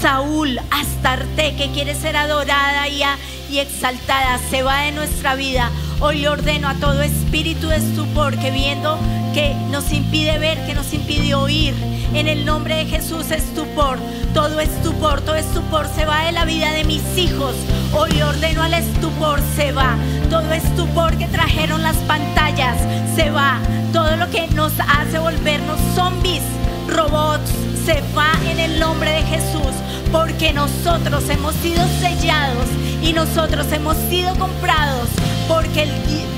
Saúl, 0.00 0.58
Astarte, 0.70 1.56
que 1.56 1.70
quiere 1.72 1.94
ser 1.94 2.16
adorada 2.16 2.88
y, 2.88 3.02
y 3.50 3.58
exaltada, 3.58 4.38
se 4.50 4.62
va 4.62 4.82
de 4.82 4.92
nuestra 4.92 5.34
vida. 5.34 5.70
Hoy 6.00 6.26
ordeno 6.26 6.68
a 6.68 6.74
todo 6.74 7.02
espíritu 7.02 7.68
de 7.68 7.76
estupor 7.76 8.38
que 8.38 8.50
viendo 8.52 8.98
que 9.34 9.54
nos 9.70 9.92
impide 9.92 10.38
ver, 10.38 10.64
que 10.66 10.74
nos 10.74 10.92
impide 10.92 11.34
oír. 11.34 11.74
En 12.14 12.26
el 12.28 12.44
nombre 12.44 12.76
de 12.76 12.86
Jesús, 12.86 13.30
estupor, 13.30 13.98
todo 14.32 14.60
estupor, 14.60 15.20
todo 15.20 15.34
estupor 15.34 15.86
se 15.94 16.06
va 16.06 16.24
de 16.24 16.32
la 16.32 16.44
vida 16.44 16.72
de 16.72 16.84
mis 16.84 17.02
hijos. 17.16 17.54
Hoy 17.92 18.22
ordeno 18.22 18.62
al 18.62 18.74
estupor, 18.74 19.40
se 19.56 19.72
va. 19.72 19.96
Todo 20.30 20.52
estupor 20.52 21.16
que 21.18 21.26
trajeron 21.26 21.82
las 21.82 21.96
pantallas, 21.96 22.78
se 23.14 23.30
va. 23.30 23.60
Todo 23.92 24.16
lo 24.16 24.30
que 24.30 24.46
nos 24.48 24.72
hace 24.80 25.18
volvernos 25.18 25.78
zombies 25.94 26.42
robots, 26.88 27.50
se 27.84 28.02
va 28.16 28.32
en 28.50 28.58
el 28.58 28.80
nombre 28.80 29.10
de 29.10 29.22
Jesús, 29.22 29.74
porque 30.10 30.52
nosotros 30.52 31.28
hemos 31.28 31.54
sido 31.56 31.86
sellados 32.00 32.66
y 33.02 33.12
nosotros 33.12 33.70
hemos 33.72 33.96
sido 34.08 34.34
comprados 34.36 35.08
porque 35.48 35.84
el, 35.84 35.90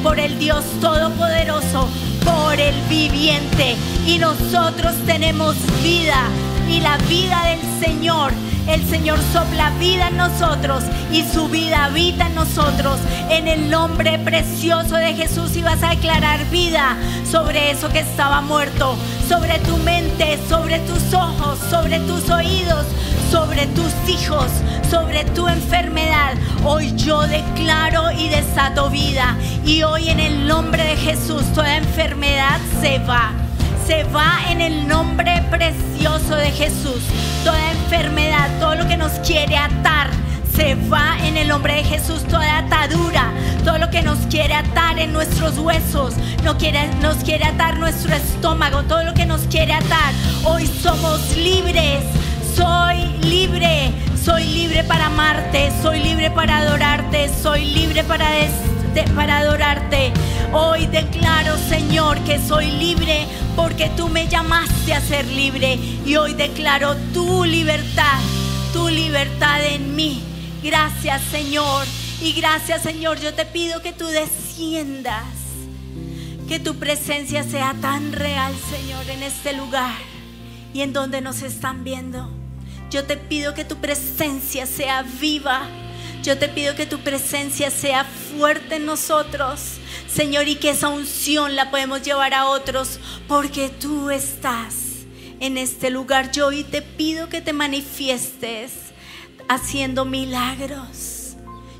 por 0.03 0.19
el 0.19 0.39
Dios 0.39 0.65
Todopoderoso, 0.81 1.89
por 2.25 2.59
el 2.59 2.75
viviente. 2.89 3.77
Y 4.07 4.19
nosotros 4.19 4.95
tenemos 5.07 5.57
vida 5.83 6.29
y 6.69 6.81
la 6.81 6.97
vida 7.09 7.43
del 7.47 7.61
Señor. 7.85 8.33
El 8.69 8.87
Señor 8.89 9.19
sopla 9.33 9.71
vida 9.79 10.09
en 10.09 10.17
nosotros 10.17 10.85
y 11.13 11.25
su 11.25 11.49
vida 11.49 11.87
habita 11.87 12.27
en 12.27 12.35
nosotros. 12.35 12.99
En 13.29 13.49
el 13.49 13.71
nombre 13.71 14.19
precioso 14.19 14.97
de 14.97 15.15
Jesús 15.15 15.57
y 15.57 15.63
vas 15.63 15.83
a 15.83 15.91
declarar 15.91 16.49
vida 16.51 16.97
sobre 17.31 17.71
eso 17.71 17.89
que 17.89 18.01
estaba 18.01 18.41
muerto, 18.41 18.97
sobre 19.29 19.59
tu 19.61 19.77
mente, 19.79 20.39
sobre 20.49 20.79
tus 20.81 21.13
ojos, 21.15 21.59
sobre 21.71 21.99
tus 22.01 22.29
oídos, 22.31 22.87
sobre 23.31 23.67
tus 23.69 23.93
hijos, 24.09 24.51
sobre 24.91 25.25
tu 25.25 25.49
enfermedad. 25.49 26.35
Hoy 26.65 26.95
yo 26.97 27.23
declaro 27.23 28.11
y 28.13 28.29
desato 28.29 28.91
vida. 28.91 29.37
Y 29.65 29.83
hoy 29.83 30.11
en 30.11 30.21
el 30.21 30.47
nombre 30.47 30.85
de 30.85 30.97
Jesús 30.97 31.43
toda 31.55 31.77
enfermedad 31.77 32.59
se 32.81 32.99
va 33.01 33.33
se 33.87 34.05
va 34.05 34.39
en 34.51 34.61
el 34.61 34.89
nombre 34.89 35.43
precioso 35.51 36.37
de 36.37 36.51
Jesús. 36.51 37.03
Toda 37.45 37.71
enfermedad, 37.73 38.49
todo 38.59 38.75
lo 38.75 38.87
que 38.87 38.97
nos 38.97 39.13
quiere 39.21 39.57
atar, 39.57 40.09
se 40.55 40.75
va 40.75 41.17
en 41.25 41.37
el 41.37 41.49
nombre 41.49 41.75
de 41.75 41.85
Jesús. 41.85 42.25
Toda 42.25 42.59
atadura, 42.59 43.33
todo 43.65 43.79
lo 43.79 43.91
que 43.91 44.03
nos 44.03 44.19
quiere 44.27 44.55
atar 44.55 44.99
en 44.99 45.13
nuestros 45.13 45.59
huesos, 45.59 46.15
no 46.45 46.57
quiere, 46.59 46.89
nos 47.01 47.17
quiere 47.17 47.45
atar 47.45 47.79
nuestro 47.79 48.15
estómago, 48.15 48.83
todo 48.85 49.05
lo 49.05 49.15
que 49.15 49.27
nos 49.27 49.43
quiere 49.43 49.73
atar. 49.73 50.13
Hoy 50.45 50.67
somos 50.67 51.37
libres. 51.37 52.05
Soy 52.55 53.07
libre, 53.23 53.93
soy 54.23 54.45
libre 54.45 54.85
para 54.85 55.07
amarte, 55.07 55.71
soy 55.83 56.01
libre 56.01 56.31
para 56.31 56.59
adorarte, 56.59 57.31
soy 57.43 57.65
libre 57.65 58.05
para, 58.05 58.29
para 59.15 59.39
adorarte. 59.39 60.13
Hoy 60.53 60.87
declaro, 60.87 61.57
Señor, 61.69 62.19
que 62.25 62.39
soy 62.39 62.71
libre 62.73 63.25
porque 63.55 63.91
tú 63.97 64.09
me 64.09 64.27
llamaste 64.27 64.95
a 64.95 65.01
ser 65.01 65.27
libre 65.27 65.79
y 66.05 66.17
hoy 66.17 66.35
declaro 66.35 66.97
tu 67.15 67.45
libertad, 67.45 68.19
tu 68.73 68.89
libertad 68.89 69.65
en 69.65 69.95
mí. 69.95 70.23
Gracias, 70.63 71.23
Señor. 71.31 71.87
Y 72.21 72.33
gracias, 72.33 72.83
Señor. 72.83 73.21
Yo 73.21 73.33
te 73.33 73.47
pido 73.47 73.81
que 73.81 73.93
tú 73.93 74.07
desciendas, 74.07 75.25
que 76.49 76.59
tu 76.59 76.75
presencia 76.75 77.45
sea 77.45 77.75
tan 77.81 78.13
real, 78.13 78.53
Señor, 78.71 79.09
en 79.09 79.23
este 79.23 79.53
lugar 79.53 79.99
y 80.75 80.83
en 80.83 80.93
donde 80.93 81.21
nos 81.21 81.43
están 81.43 81.85
viendo. 81.85 82.29
Yo 82.91 83.05
te 83.05 83.17
pido 83.17 83.55
que 83.55 83.65
tu 83.65 83.77
presencia 83.77 84.67
sea 84.67 85.03
viva. 85.03 85.63
Yo 86.23 86.37
te 86.37 86.49
pido 86.49 86.75
que 86.75 86.85
tu 86.85 86.99
presencia 86.99 87.71
sea 87.71 88.05
fuerte 88.05 88.77
en 88.77 88.85
nosotros. 88.85 89.79
Señor, 90.07 90.49
y 90.49 90.57
que 90.57 90.71
esa 90.71 90.89
unción 90.89 91.57
la 91.57 91.71
podemos 91.71 92.03
llevar 92.03 92.35
a 92.35 92.47
otros 92.47 93.01
porque 93.27 93.71
tú 93.71 94.11
estás 94.11 94.75
en 95.41 95.57
este 95.57 95.89
lugar. 95.89 96.31
Yo 96.31 96.49
hoy 96.49 96.63
te 96.63 96.83
pido 96.83 97.29
que 97.29 97.41
te 97.41 97.55
manifiestes 97.55 98.73
haciendo 99.49 100.05
milagros. 100.05 101.37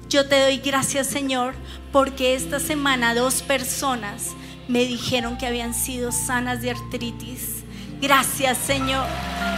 Yo 0.09 0.27
te 0.27 0.41
doy 0.41 0.59
gracias, 0.59 1.07
Señor, 1.07 1.55
porque 1.93 2.35
esta 2.35 2.59
semana 2.61 3.15
dos 3.15 3.43
personas 3.43 4.29
me 4.69 4.87
dijeron 4.87 5.37
que 5.37 5.47
habían 5.47 5.75
sido 5.75 6.13
sanas 6.13 6.63
de 6.63 6.71
artritis. 6.71 7.63
Gracias, 8.01 8.57
Señor. 8.57 9.07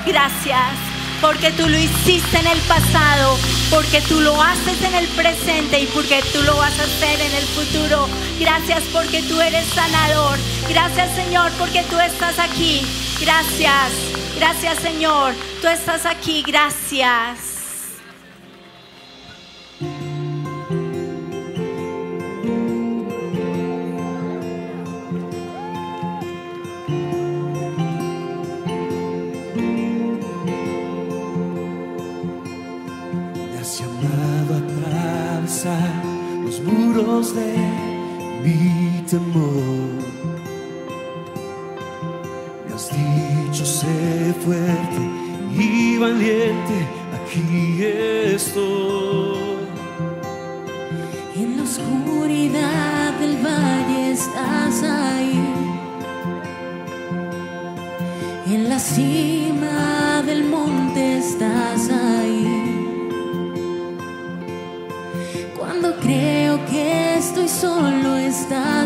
Gracias 0.05 1.02
porque 1.23 1.53
tú 1.53 1.68
lo 1.68 1.79
hiciste 1.79 2.37
en 2.37 2.49
el 2.49 2.59
pasado, 2.62 3.39
porque 3.70 4.01
tú 4.03 4.20
lo 4.20 4.43
haces 4.43 4.83
en 4.83 4.95
el 4.95 5.07
presente 5.09 5.81
y 5.81 5.87
porque 5.87 6.20
tú 6.33 6.43
lo 6.43 6.57
vas 6.57 6.79
a 6.79 6.83
hacer 6.83 7.20
en 7.20 7.33
el 7.35 7.45
futuro. 7.45 8.09
Gracias 8.41 8.83
porque 8.93 9.23
tú 9.23 9.41
eres 9.41 9.64
sanador. 9.68 10.37
Gracias 10.68 11.14
Señor 11.14 11.51
porque 11.59 11.85
tú 11.85 11.99
estás 12.01 12.39
aquí. 12.41 12.83
Gracias. 13.20 13.93
Gracias 14.37 14.79
Señor. 14.81 15.33
Tú 15.61 15.68
estás 15.68 16.05
aquí. 16.05 16.43
Gracias. 16.45 17.52
Los 36.45 36.61
muros 36.61 37.35
de 37.35 37.55
mi 38.43 39.03
temor. 39.11 40.03
Me 42.66 42.75
has 42.75 42.91
dicho 42.91 43.64
sé 43.64 44.35
fuerte 44.45 45.03
y 45.57 45.99
valiente, 45.99 46.77
aquí 47.16 47.83
estoy. 48.35 49.53
En 51.37 51.57
la 51.57 51.62
oscuridad 51.62 53.12
del 53.20 53.37
valle 53.45 54.12
estás 54.12 54.83
ahí. 54.83 55.41
En 58.47 58.68
la 58.68 58.79
cima 58.79 60.23
del 60.27 60.45
monte 60.45 61.18
estás 61.18 61.89
ahí. 61.91 62.22
Solo, 67.63 68.17
estás 68.17 68.82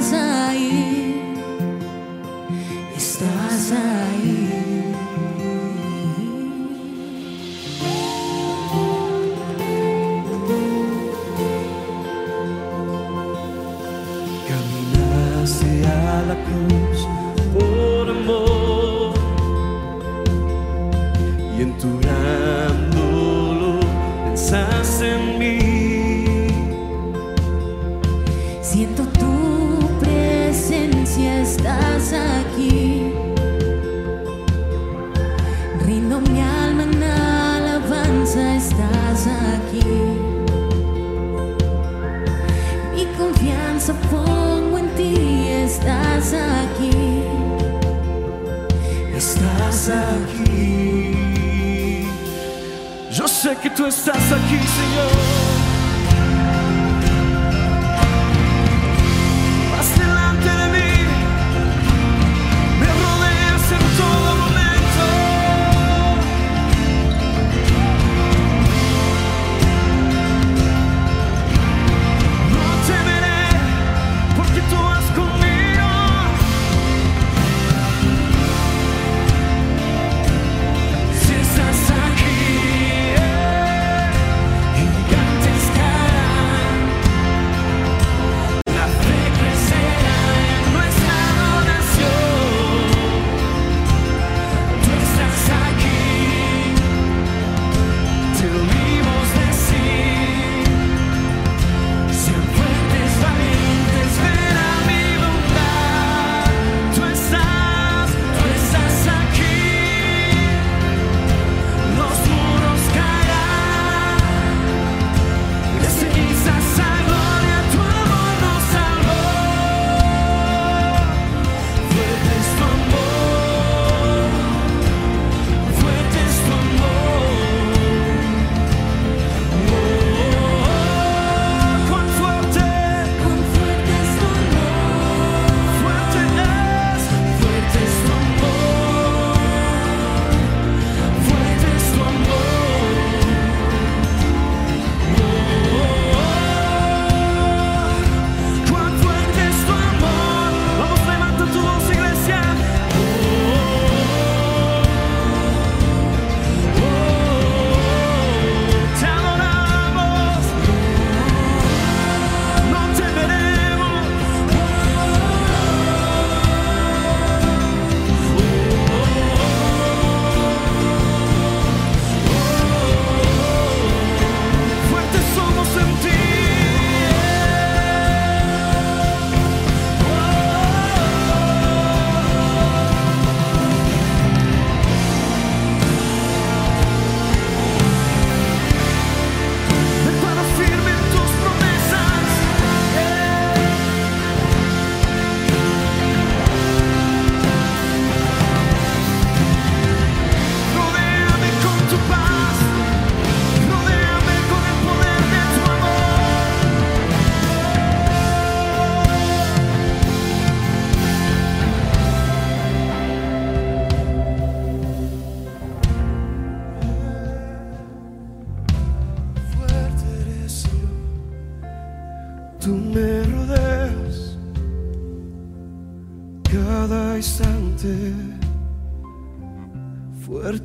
que 53.63 53.71
tú 53.71 53.87
estás 53.87 54.17
aquí, 54.33 54.59
Señor. 54.59 55.46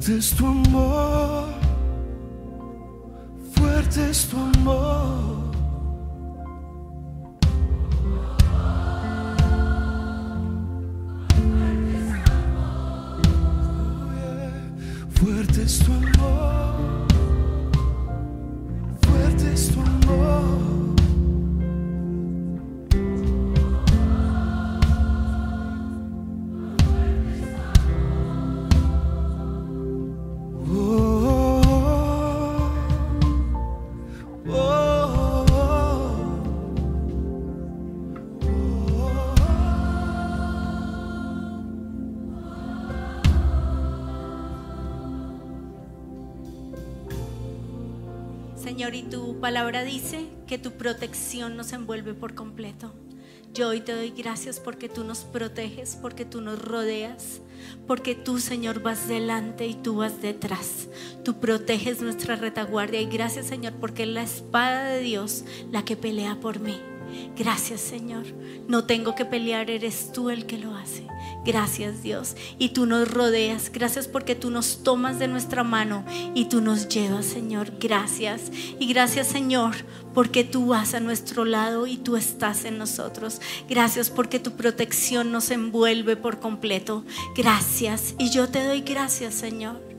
Fuerte 0.02 0.18
es 0.18 0.34
tu 0.36 0.48
amor, 0.48 1.11
palabra 49.42 49.84
dice 49.84 50.30
que 50.46 50.60
tu 50.60 50.74
protección 50.74 51.58
nos 51.58 51.74
envuelve 51.74 52.14
por 52.14 52.36
completo. 52.36 52.94
Yo 53.54 53.70
hoy 53.70 53.82
te 53.82 53.94
doy 53.94 54.12
gracias 54.12 54.60
porque 54.60 54.88
tú 54.88 55.04
nos 55.04 55.24
proteges, 55.24 55.98
porque 56.00 56.26
tú 56.26 56.42
nos 56.42 56.62
rodeas, 56.62 57.42
porque 57.88 58.14
tú, 58.14 58.40
Señor, 58.40 58.82
vas 58.84 59.08
delante 59.08 59.66
y 59.66 59.74
tú 59.74 59.98
vas 59.98 60.22
detrás. 60.22 60.88
Tú 61.26 61.40
proteges 61.40 62.02
nuestra 62.02 62.36
retaguardia 62.36 63.02
y 63.02 63.08
gracias, 63.08 63.48
Señor, 63.48 63.74
porque 63.74 64.04
es 64.04 64.10
la 64.10 64.24
espada 64.24 64.86
de 64.86 65.02
Dios 65.02 65.44
la 65.72 65.84
que 65.84 65.98
pelea 65.98 66.40
por 66.40 66.60
mí. 66.60 66.80
Gracias, 67.38 67.82
Señor. 67.82 68.26
No 68.68 68.86
tengo 68.86 69.16
que 69.16 69.26
pelear, 69.26 69.70
eres 69.70 70.12
tú 70.12 70.30
el 70.30 70.46
que 70.46 70.58
lo 70.58 70.76
hace. 70.76 71.08
Gracias, 71.44 72.04
Dios. 72.04 72.36
Y 72.60 72.70
tú 72.70 72.86
nos 72.86 73.12
rodeas. 73.12 73.72
Gracias 73.72 74.08
porque 74.08 74.36
tú 74.36 74.50
nos 74.52 74.84
tomas 74.84 75.20
de 75.20 75.28
nuestra 75.28 75.64
mano 75.64 76.06
y 76.36 76.46
tú 76.46 76.62
nos 76.62 76.88
llevas, 76.88 77.26
Señor. 77.26 77.72
Gracias. 77.80 78.52
Y 78.80 78.88
gracias, 78.88 79.28
Señor, 79.28 79.76
porque 80.14 80.44
tú 80.44 80.68
vas 80.68 80.94
a 80.94 81.00
nuestro 81.00 81.46
lado 81.46 81.88
y 81.88 81.98
tú 81.98 82.16
estás 82.16 82.66
en 82.66 82.78
nosotros. 82.78 83.42
Gracias 83.68 84.10
porque 84.10 84.40
tu 84.40 84.52
protección 84.52 85.32
nos 85.32 85.52
envuelve 85.52 86.16
por 86.16 86.40
completo. 86.40 87.04
Gracias. 87.36 88.16
Y 88.20 88.30
yo 88.30 88.50
te 88.50 88.64
doy 88.64 88.82
gracias, 88.82 89.34
Señor 89.34 89.91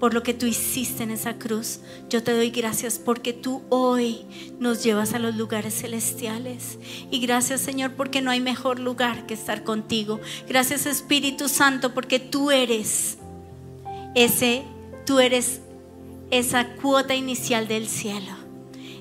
por 0.00 0.14
lo 0.14 0.22
que 0.22 0.34
tú 0.34 0.46
hiciste 0.46 1.02
en 1.02 1.10
esa 1.10 1.34
cruz. 1.38 1.80
Yo 2.08 2.22
te 2.22 2.32
doy 2.32 2.50
gracias 2.50 2.98
porque 2.98 3.32
tú 3.32 3.62
hoy 3.68 4.24
nos 4.58 4.82
llevas 4.82 5.12
a 5.12 5.18
los 5.18 5.36
lugares 5.36 5.82
celestiales. 5.82 6.78
Y 7.10 7.20
gracias 7.20 7.60
Señor 7.60 7.92
porque 7.92 8.22
no 8.22 8.30
hay 8.30 8.40
mejor 8.40 8.80
lugar 8.80 9.26
que 9.26 9.34
estar 9.34 9.62
contigo. 9.62 10.18
Gracias 10.48 10.86
Espíritu 10.86 11.48
Santo 11.48 11.92
porque 11.92 12.18
tú 12.18 12.50
eres 12.50 13.18
ese, 14.14 14.64
tú 15.04 15.20
eres 15.20 15.60
esa 16.30 16.74
cuota 16.74 17.14
inicial 17.14 17.68
del 17.68 17.86
cielo. 17.86 18.32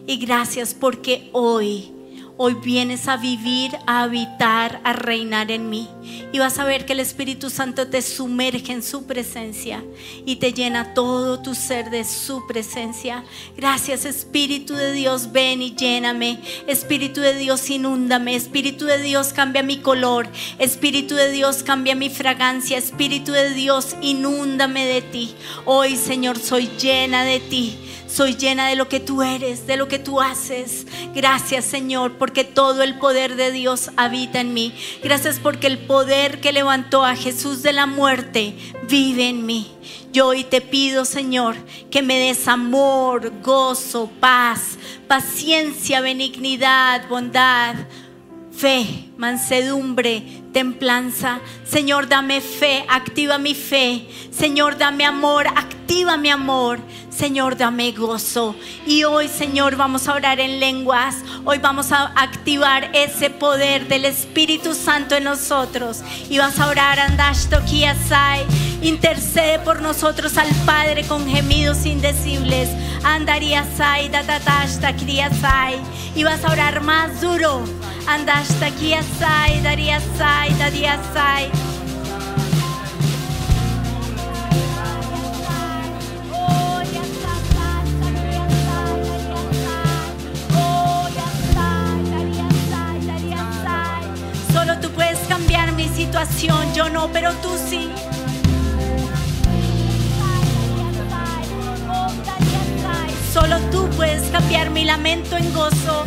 Y 0.06 0.18
gracias 0.18 0.74
porque 0.74 1.30
hoy 1.32 1.93
Hoy 2.41 2.53
vienes 2.53 3.09
a 3.09 3.17
vivir, 3.17 3.77
a 3.85 4.03
habitar, 4.03 4.79
a 4.85 4.93
reinar 4.93 5.51
en 5.51 5.69
mí. 5.69 5.89
Y 6.31 6.39
vas 6.39 6.57
a 6.57 6.63
ver 6.63 6.85
que 6.85 6.93
el 6.93 7.01
Espíritu 7.01 7.49
Santo 7.49 7.89
te 7.89 8.01
sumerge 8.01 8.71
en 8.71 8.81
su 8.81 9.05
presencia 9.05 9.83
y 10.25 10.37
te 10.37 10.53
llena 10.53 10.93
todo 10.93 11.41
tu 11.41 11.53
ser 11.53 11.89
de 11.89 12.05
su 12.05 12.47
presencia. 12.47 13.25
Gracias 13.57 14.05
Espíritu 14.05 14.73
de 14.73 14.93
Dios, 14.93 15.33
ven 15.33 15.61
y 15.61 15.75
lléname. 15.75 16.39
Espíritu 16.65 17.19
de 17.19 17.35
Dios, 17.35 17.69
inúndame. 17.69 18.37
Espíritu 18.37 18.85
de 18.85 19.03
Dios, 19.03 19.33
cambia 19.33 19.61
mi 19.61 19.79
color. 19.79 20.29
Espíritu 20.59 21.15
de 21.15 21.33
Dios, 21.33 21.61
cambia 21.63 21.93
mi 21.93 22.09
fragancia. 22.09 22.77
Espíritu 22.77 23.33
de 23.33 23.53
Dios, 23.53 23.97
inúndame 24.01 24.85
de 24.85 25.01
ti. 25.01 25.35
Hoy, 25.65 25.97
Señor, 25.97 26.39
soy 26.39 26.69
llena 26.79 27.25
de 27.25 27.41
ti. 27.41 27.77
Soy 28.10 28.36
llena 28.36 28.68
de 28.68 28.76
lo 28.76 28.89
que 28.89 28.99
tú 28.99 29.22
eres, 29.22 29.68
de 29.68 29.78
lo 29.78 29.88
que 29.88 29.99
tú 29.99 30.20
haces. 30.20 30.88
Gracias 31.14 31.64
Señor, 31.64 32.18
porque 32.18 32.43
todo 32.43 32.82
el 32.82 32.97
poder 32.97 33.36
de 33.36 33.51
Dios 33.51 33.91
habita 33.97 34.39
en 34.39 34.53
mí. 34.53 34.74
Gracias 35.03 35.39
porque 35.39 35.68
el 35.68 35.78
poder 35.78 36.41
que 36.41 36.51
levantó 36.51 37.05
a 37.05 37.16
Jesús 37.16 37.62
de 37.62 37.72
la 37.72 37.86
muerte 37.86 38.55
vive 38.89 39.30
en 39.30 39.45
mí. 39.45 39.72
Yo 40.12 40.28
hoy 40.28 40.43
te 40.43 40.60
pido, 40.60 41.05
Señor, 41.05 41.55
que 41.91 42.01
me 42.01 42.18
des 42.18 42.47
amor, 42.47 43.32
gozo, 43.43 44.10
paz, 44.20 44.80
paciencia, 45.07 46.01
benignidad, 46.01 47.07
bondad, 47.07 47.76
fe, 48.51 49.05
mansedumbre, 49.18 50.24
templanza. 50.51 51.39
Señor, 51.64 52.10
dame 52.10 52.41
fe, 52.41 52.86
activa 52.89 53.38
mi 53.38 53.53
fe. 53.53 54.07
Señor, 54.32 54.78
dame 54.78 55.05
amor, 55.05 55.47
activa 55.47 56.18
mi 56.18 56.30
amor. 56.30 56.80
Señor, 57.20 57.57
dame 57.57 57.91
gozo. 57.91 58.55
Y 58.88 59.03
hoy, 59.03 59.28
Señor, 59.28 59.76
vamos 59.76 60.07
a 60.07 60.13
orar 60.13 60.39
en 60.39 60.61
lenguas. 60.61 61.17
Hoy 61.43 61.57
vamos 61.57 61.91
a 61.91 62.13
activar 62.15 62.91
ese 62.93 63.30
poder 63.30 63.89
del 63.89 64.05
Espíritu 64.05 64.74
Santo 64.74 65.15
en 65.15 65.26
nosotros. 65.26 65.99
Y 66.30 66.38
vas 66.38 66.57
a 66.61 66.67
orar, 66.67 66.97
Andashto 66.97 67.57
Kiasai. 67.65 68.45
Intercede 68.82 69.59
por 69.59 69.82
nosotros 69.82 70.38
al 70.38 70.47
Padre 70.65 71.03
con 71.03 71.28
gemidos 71.28 71.86
indecibles. 71.86 72.70
Andariasai, 73.03 74.07
Datatashta 74.07 74.95
Kriasai. 74.95 75.78
Y 76.15 76.24
vas 76.24 76.45
a 76.45 76.53
orar 76.53 76.80
más 76.80 77.20
duro. 77.20 77.65
Andashta 78.07 78.72
Kiasai, 78.72 79.61
Dariasai, 79.61 80.57
Dariasai. 80.57 81.78
Yo 96.74 96.89
no, 96.89 97.07
pero 97.12 97.32
tú 97.36 97.49
sí. 97.70 97.89
Solo 103.32 103.57
tú 103.72 103.88
puedes 103.95 104.24
cambiar 104.32 104.72
mi 104.72 104.86
lamento 104.86 105.38
en 105.38 105.53
gozo, 105.53 106.05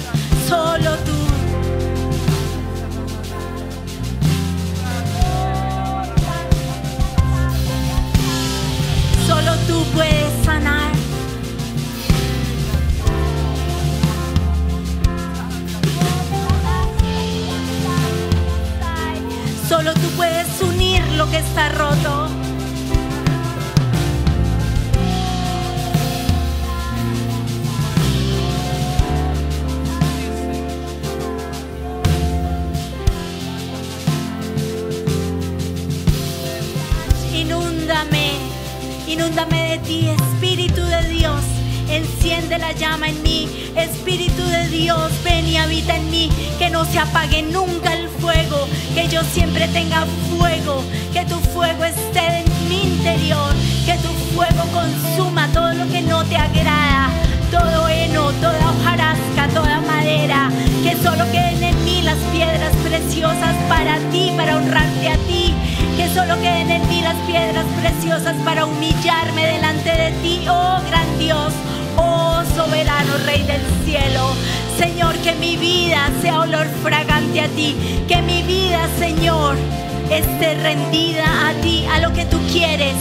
está 21.46 21.68
roto. 21.70 22.28
Inúndame, 37.34 38.32
inúndame 39.06 39.70
de 39.70 39.78
ti, 39.78 40.08
Espíritu 40.08 40.82
de 40.82 41.08
Dios. 41.08 41.42
Enciende 41.88 42.58
la 42.58 42.72
llama 42.72 43.08
en 43.08 43.22
mí, 43.22 43.48
Espíritu 43.76 44.42
de 44.42 44.68
Dios, 44.68 45.12
ven 45.24 45.46
y 45.46 45.56
habita 45.56 45.96
en 45.96 46.10
mí, 46.10 46.30
que 46.58 46.70
no 46.70 46.84
se 46.84 46.98
apague 46.98 47.42
nunca 47.42 47.92
el 47.94 48.01
fuego, 48.22 48.68
que 48.94 49.08
yo 49.08 49.20
siempre 49.24 49.66
tenga 49.68 50.06
fuego, 50.30 50.84
que 51.12 51.24
tu 51.24 51.34
fuego 51.50 51.84
esté 51.84 52.24
en 52.38 52.68
mi 52.68 52.84
interior, 52.84 53.52
que 53.84 53.94
tu 53.94 54.10
fuego 54.32 54.62
consuma 54.72 55.48
todo 55.48 55.74
lo 55.74 55.88
que 55.90 56.02
no 56.02 56.24
te 56.26 56.36
agrada, 56.36 57.10
todo 57.50 57.88
heno, 57.88 58.30
toda 58.40 58.70
hojarasca, 58.70 59.48
toda 59.52 59.80
madera, 59.80 60.50
que 60.84 60.94
solo 61.02 61.24
queden 61.32 61.64
en 61.64 61.84
mí 61.84 62.02
las 62.02 62.18
piedras 62.32 62.72
preciosas 62.88 63.56
para 63.68 63.98
ti, 64.12 64.32
para 64.36 64.56
honrarte 64.56 65.08
a 65.08 65.16
ti, 65.26 65.52
que 65.96 66.08
solo 66.14 66.40
queden 66.40 66.70
en 66.70 66.88
mí 66.88 67.02
las 67.02 67.16
piedras 67.26 67.66
preciosas 67.80 68.36
para 68.44 68.66
humillarme 68.66 69.46
delante 69.46 69.90
de 69.90 70.12
ti, 70.22 70.46
oh 70.48 70.80
gran 70.88 71.18
Dios, 71.18 71.52
oh 71.96 72.40
soberano 72.54 73.18
Rey 73.26 73.42
del 73.42 73.62
cielo. 73.84 74.30
Señor, 74.82 75.14
que 75.18 75.32
mi 75.34 75.56
vida 75.56 76.10
sea 76.20 76.40
olor 76.40 76.66
fragante 76.82 77.40
a 77.40 77.46
ti. 77.46 77.76
Que 78.08 78.20
mi 78.20 78.42
vida, 78.42 78.88
Señor, 78.98 79.54
esté 80.10 80.54
rendida 80.54 81.48
a 81.48 81.54
ti, 81.62 81.84
a 81.86 82.00
lo 82.00 82.12
que 82.12 82.24
tú 82.24 82.36
quieres. 82.50 82.96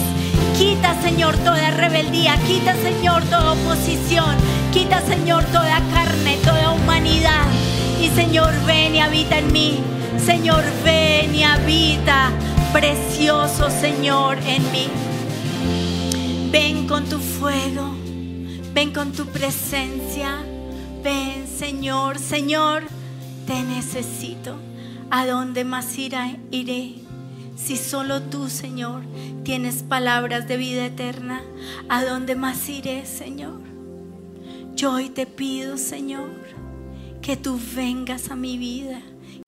Quita, 0.56 0.94
Señor, 1.02 1.36
toda 1.38 1.72
rebeldía. 1.72 2.36
Quita, 2.46 2.76
Señor, 2.76 3.24
toda 3.24 3.54
oposición. 3.54 4.36
Quita, 4.72 5.00
Señor, 5.00 5.42
toda 5.46 5.80
carne, 5.92 6.38
toda 6.44 6.70
humanidad. 6.70 7.46
Y, 8.00 8.10
Señor, 8.10 8.52
ven 8.64 8.94
y 8.94 9.00
habita 9.00 9.40
en 9.40 9.52
mí. 9.52 9.80
Señor, 10.24 10.62
ven 10.84 11.34
y 11.34 11.42
habita, 11.42 12.30
precioso 12.72 13.70
Señor, 13.70 14.38
en 14.46 14.62
mí. 14.70 14.86
Ven 16.52 16.86
con 16.86 17.06
tu 17.06 17.18
fuego, 17.18 17.96
ven 18.72 18.92
con 18.92 19.10
tu 19.10 19.26
presencia. 19.26 20.44
Ven, 21.02 21.41
Señor, 21.62 22.18
Señor, 22.18 22.82
te 23.46 23.62
necesito. 23.62 24.56
¿A 25.12 25.28
dónde 25.28 25.62
más 25.62 25.96
iré? 25.96 26.96
Si 27.54 27.76
solo 27.76 28.20
tú, 28.20 28.48
Señor, 28.48 29.04
tienes 29.44 29.84
palabras 29.84 30.48
de 30.48 30.56
vida 30.56 30.86
eterna, 30.86 31.40
¿a 31.88 32.04
dónde 32.04 32.34
más 32.34 32.68
iré, 32.68 33.06
Señor? 33.06 33.60
Yo 34.74 34.94
hoy 34.94 35.08
te 35.08 35.24
pido, 35.24 35.78
Señor, 35.78 36.32
que 37.20 37.36
tú 37.36 37.60
vengas 37.76 38.32
a 38.32 38.34
mi 38.34 38.58
vida, 38.58 39.00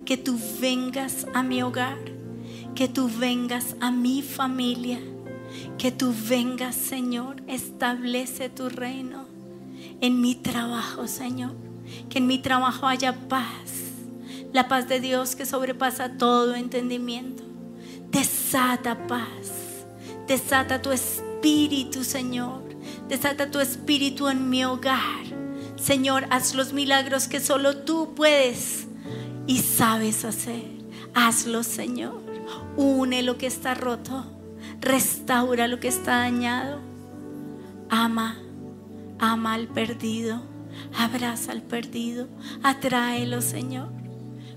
que 0.05 0.17
tú 0.17 0.39
vengas 0.61 1.27
a 1.35 1.43
mi 1.43 1.65
hogar, 1.65 1.99
que 2.77 2.87
tú 2.87 3.11
vengas 3.19 3.75
a 3.81 3.91
mi 3.91 4.23
familia, 4.23 5.01
que 5.79 5.91
tú 5.91 6.15
vengas, 6.29 6.77
Señor, 6.77 7.43
establece 7.49 8.51
tu 8.51 8.69
reino 8.69 9.25
en 10.01 10.21
mi 10.21 10.37
trabajo, 10.37 11.09
Señor, 11.09 11.74
que 12.09 12.19
en 12.19 12.27
mi 12.27 12.39
trabajo 12.39 12.87
haya 12.87 13.15
paz, 13.29 13.73
la 14.53 14.69
paz 14.69 14.89
de 14.89 15.01
Dios 15.01 15.37
que 15.37 15.47
sobrepasa 15.47 16.17
todo 16.17 16.55
entendimiento. 16.55 17.43
Desata 18.11 19.07
paz, 19.07 19.87
desata 20.27 20.81
tu 20.81 20.93
espíritu, 20.93 22.05
Señor, 22.05 22.63
desata 23.09 23.51
tu 23.51 23.61
espíritu 23.61 24.29
en 24.29 24.49
mi 24.49 24.65
hogar. 24.65 25.25
Señor, 25.77 26.27
haz 26.31 26.55
los 26.55 26.73
milagros 26.73 27.29
que 27.29 27.41
solo 27.41 27.79
tú 27.79 28.15
puedes 28.15 28.87
y 29.47 29.59
sabes 29.59 30.25
hacer. 30.25 30.65
Hazlo, 31.15 31.63
Señor. 31.63 32.23
Une 32.77 33.23
lo 33.23 33.39
que 33.39 33.47
está 33.47 33.75
roto. 33.75 34.25
Restaura 34.81 35.69
lo 35.69 35.81
que 35.81 35.89
está 35.89 36.19
dañado. 36.19 36.81
Ama, 37.91 38.39
ama 39.19 39.55
al 39.55 39.69
perdido. 39.69 40.54
Abraza 40.97 41.53
al 41.53 41.63
perdido. 41.63 42.29
Atráelo, 42.63 43.41
Señor, 43.41 43.91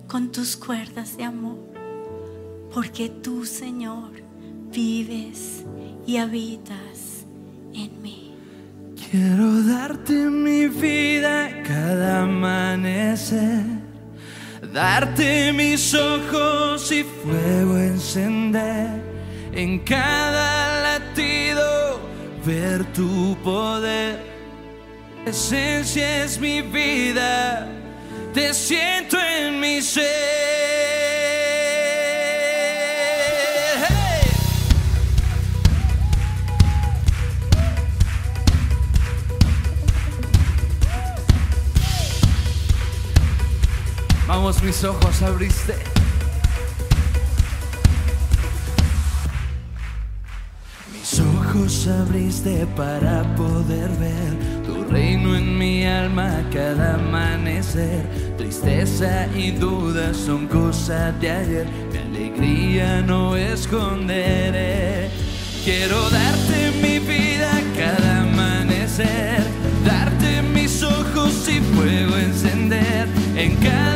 con 0.08 0.32
tus 0.32 0.56
cuerdas 0.56 1.18
de 1.18 1.24
amor. 1.24 1.58
Porque 2.74 3.10
tú, 3.10 3.46
Señor, 3.46 4.12
vives 4.72 5.64
y 6.06 6.18
habitas 6.18 7.26
en 7.74 8.02
mí. 8.02 8.36
Quiero 9.10 9.64
darte 9.64 10.14
mi 10.14 10.68
vida 10.68 11.64
cada 11.64 12.24
amanecer, 12.24 13.64
darte 14.74 15.54
mis 15.54 15.94
ojos 15.94 16.92
y 16.92 17.04
fuego 17.04 17.78
encender, 17.78 19.02
en 19.54 19.80
cada 19.80 20.82
latido 20.82 22.02
ver 22.46 22.84
tu 22.94 23.38
poder. 23.44 24.27
Esencia 25.28 26.24
es 26.24 26.40
mi 26.40 26.62
vida, 26.62 27.68
te 28.34 28.54
siento 28.54 29.18
en 29.20 29.60
mi 29.60 29.82
ser. 29.82 30.06
Vamos, 44.26 44.64
mis 44.64 44.82
ojos 44.86 45.22
abriste. 45.24 45.87
Ojos 51.50 51.88
abriste 51.88 52.66
para 52.76 53.24
poder 53.36 53.90
ver 54.00 54.66
tu 54.66 54.84
reino 54.92 55.36
en 55.36 55.58
mi 55.58 55.86
alma 55.86 56.44
cada 56.54 56.96
amanecer. 56.96 58.04
Tristeza 58.38 59.28
y 59.36 59.52
dudas 59.52 60.18
son 60.18 60.48
cosas 60.48 61.20
de 61.22 61.32
ayer. 61.32 61.68
Mi 61.92 61.98
alegría 61.98 63.02
no 63.02 63.36
esconderé. 63.36 65.10
Quiero 65.64 66.10
darte 66.10 66.72
mi 66.82 67.00
vida 67.00 67.52
cada 67.78 68.22
amanecer. 68.24 69.42
Darte 69.86 70.42
mis 70.42 70.84
ojos 70.84 71.48
y 71.48 71.60
fuego 71.76 72.18
encender. 72.18 73.08
En 73.36 73.56
cada 73.58 73.87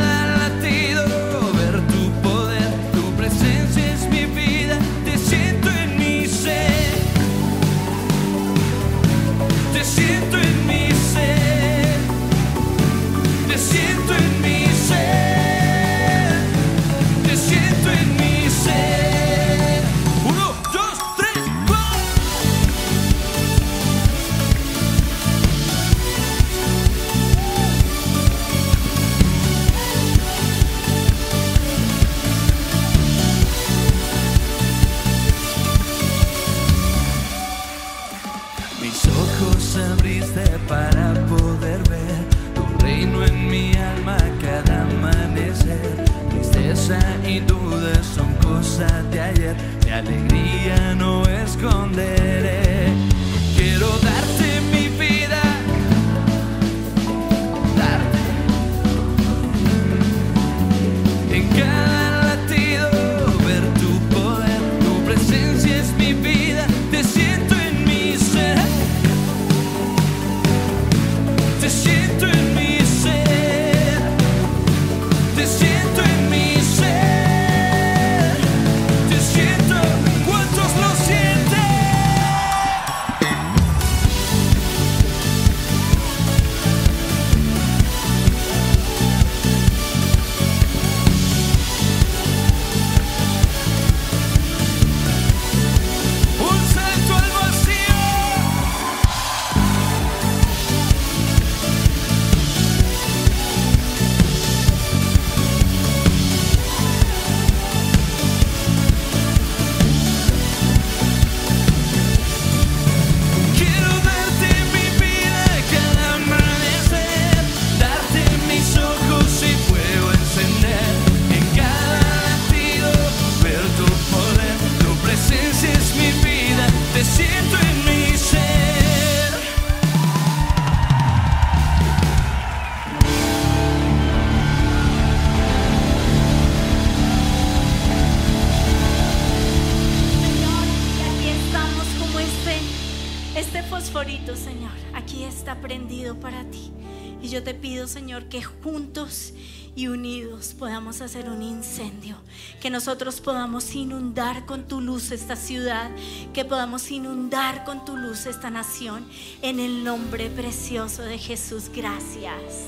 y 149.76 149.88
unidos 149.88 150.54
podamos 150.58 151.02
hacer 151.02 151.30
un 151.30 151.42
incendio, 151.42 152.18
que 152.60 152.70
nosotros 152.70 153.22
podamos 153.22 153.74
inundar 153.74 154.46
con 154.46 154.68
tu 154.68 154.82
luz 154.82 155.12
esta 155.12 155.36
ciudad, 155.36 155.90
que 156.34 156.46
podamos 156.46 156.92
inundar 156.92 157.64
con 157.64 157.86
tu 157.86 157.98
luz 157.98 158.26
esta 158.26 158.50
nación, 158.50 159.06
en 159.42 159.60
el 159.60 159.84
nombre 159.84 160.30
precioso 160.30 161.04
de 161.04 161.18
Jesús. 161.18 161.70
Gracias. 161.74 162.66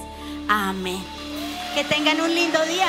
Amén. 0.48 1.04
Que 1.76 1.84
tengan 1.84 2.22
un 2.22 2.34
lindo 2.34 2.64
día. 2.66 2.88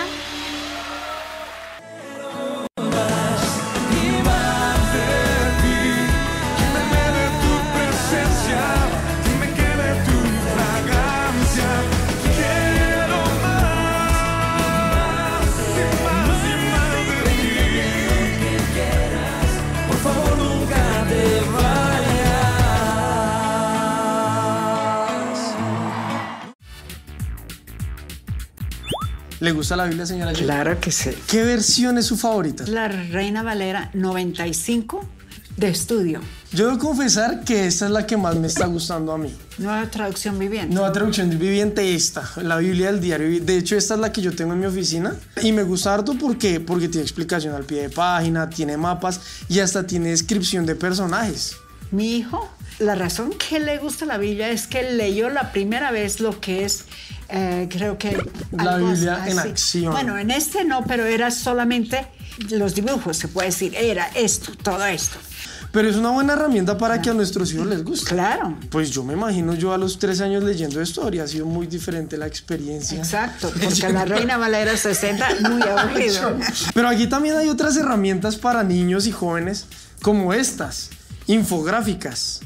¿Le 29.45 29.53
gusta 29.53 29.77
la 29.77 29.85
Biblia, 29.85 30.07
señora? 30.07 30.33
Claro 30.33 30.81
que 30.81 30.91
sí. 30.91 31.11
¿Qué 31.27 31.43
versión 31.43 31.99
es 31.99 32.07
su 32.07 32.17
favorita? 32.17 32.65
La 32.67 32.89
Reina 32.89 33.43
Valera 33.43 33.91
95 33.93 35.07
de 35.59 35.69
estudio. 35.69 36.23
Yo 36.51 36.69
debo 36.69 36.79
confesar 36.79 37.45
que 37.45 37.67
esta 37.67 37.85
es 37.85 37.91
la 37.91 38.07
que 38.07 38.17
más 38.17 38.37
me 38.37 38.47
está 38.47 38.65
gustando 38.65 39.13
a 39.13 39.19
mí. 39.19 39.31
Nueva 39.59 39.91
traducción 39.91 40.39
viviente. 40.39 40.75
Nueva 40.75 40.93
traducción 40.93 41.29
viviente 41.29 41.95
esta, 41.95 42.27
la 42.37 42.57
Biblia 42.57 42.87
del 42.87 43.03
diario. 43.03 43.45
De 43.45 43.59
hecho, 43.59 43.77
esta 43.77 43.93
es 43.93 44.01
la 44.01 44.11
que 44.11 44.23
yo 44.23 44.35
tengo 44.35 44.55
en 44.55 44.61
mi 44.61 44.67
oficina 44.67 45.15
y 45.43 45.53
me 45.53 45.63
gusta 45.63 45.93
harto 45.93 46.15
porque, 46.19 46.59
porque 46.61 46.89
tiene 46.89 47.03
explicación 47.03 47.55
al 47.55 47.65
pie 47.65 47.83
de 47.83 47.91
página, 47.91 48.49
tiene 48.49 48.79
mapas 48.79 49.21
y 49.51 49.59
hasta 49.61 49.87
tiene 49.87 50.09
descripción 50.09 50.65
de 50.65 50.75
personajes. 50.75 51.59
Mi 51.91 52.17
hijo, 52.17 52.51
la 52.79 52.95
razón 52.95 53.33
que 53.33 53.61
le 53.61 53.79
gusta 53.79 54.05
la 54.05 54.19
Biblia 54.19 54.51
es 54.51 54.67
que 54.67 54.83
leyó 54.83 55.29
la 55.31 55.53
primera 55.53 55.91
vez 55.91 56.21
lo 56.21 56.41
que 56.41 56.65
es, 56.65 56.85
eh, 57.29 57.69
creo 57.71 57.99
que... 57.99 58.17
La 58.53 58.77
Biblia 58.77 59.25
en 59.27 59.39
así. 59.39 59.49
acción. 59.49 59.93
Bueno, 59.93 60.19
en 60.19 60.31
este 60.31 60.65
no, 60.65 60.85
pero 60.85 61.05
era 61.05 61.31
solamente 61.31 62.07
los 62.51 62.75
dibujos, 62.75 63.17
se 63.17 63.29
puede 63.29 63.49
decir. 63.49 63.75
Era 63.77 64.09
esto, 64.15 64.53
todo 64.63 64.85
esto. 64.87 65.17
Pero 65.75 65.89
es 65.89 65.97
una 65.97 66.11
buena 66.11 66.35
herramienta 66.35 66.79
para 66.79 67.03
que 67.03 67.11
a 67.11 67.15
nuestros 67.15 67.53
hijos 67.53 67.67
les 67.67 67.83
guste. 67.83 68.11
Claro. 68.11 68.57
Pues 68.71 68.91
yo 68.91 69.03
me 69.03 69.15
imagino 69.15 69.55
yo 69.55 69.73
a 69.73 69.79
los 69.79 69.99
tres 69.99 70.21
años 70.21 70.45
leyendo 70.45 70.81
esto 70.81 71.03
habría 71.03 71.27
sido 71.27 71.47
muy 71.47 71.67
diferente 71.67 72.17
la 72.17 72.29
experiencia. 72.29 72.97
Exacto, 72.99 73.51
porque 73.61 73.93
la 73.93 74.05
Reina 74.05 74.37
Valera 74.37 74.77
60 74.77 75.27
muy 75.51 75.63
aburrido. 75.77 76.39
Pero 76.75 76.89
aquí 76.89 77.09
también 77.09 77.37
hay 77.37 77.49
otras 77.49 77.77
herramientas 77.77 78.37
para 78.37 78.63
niños 78.63 79.09
y 79.09 79.13
jóvenes 79.13 79.67
como 80.01 80.33
estas, 80.33 80.91
infográficas. 81.27 82.41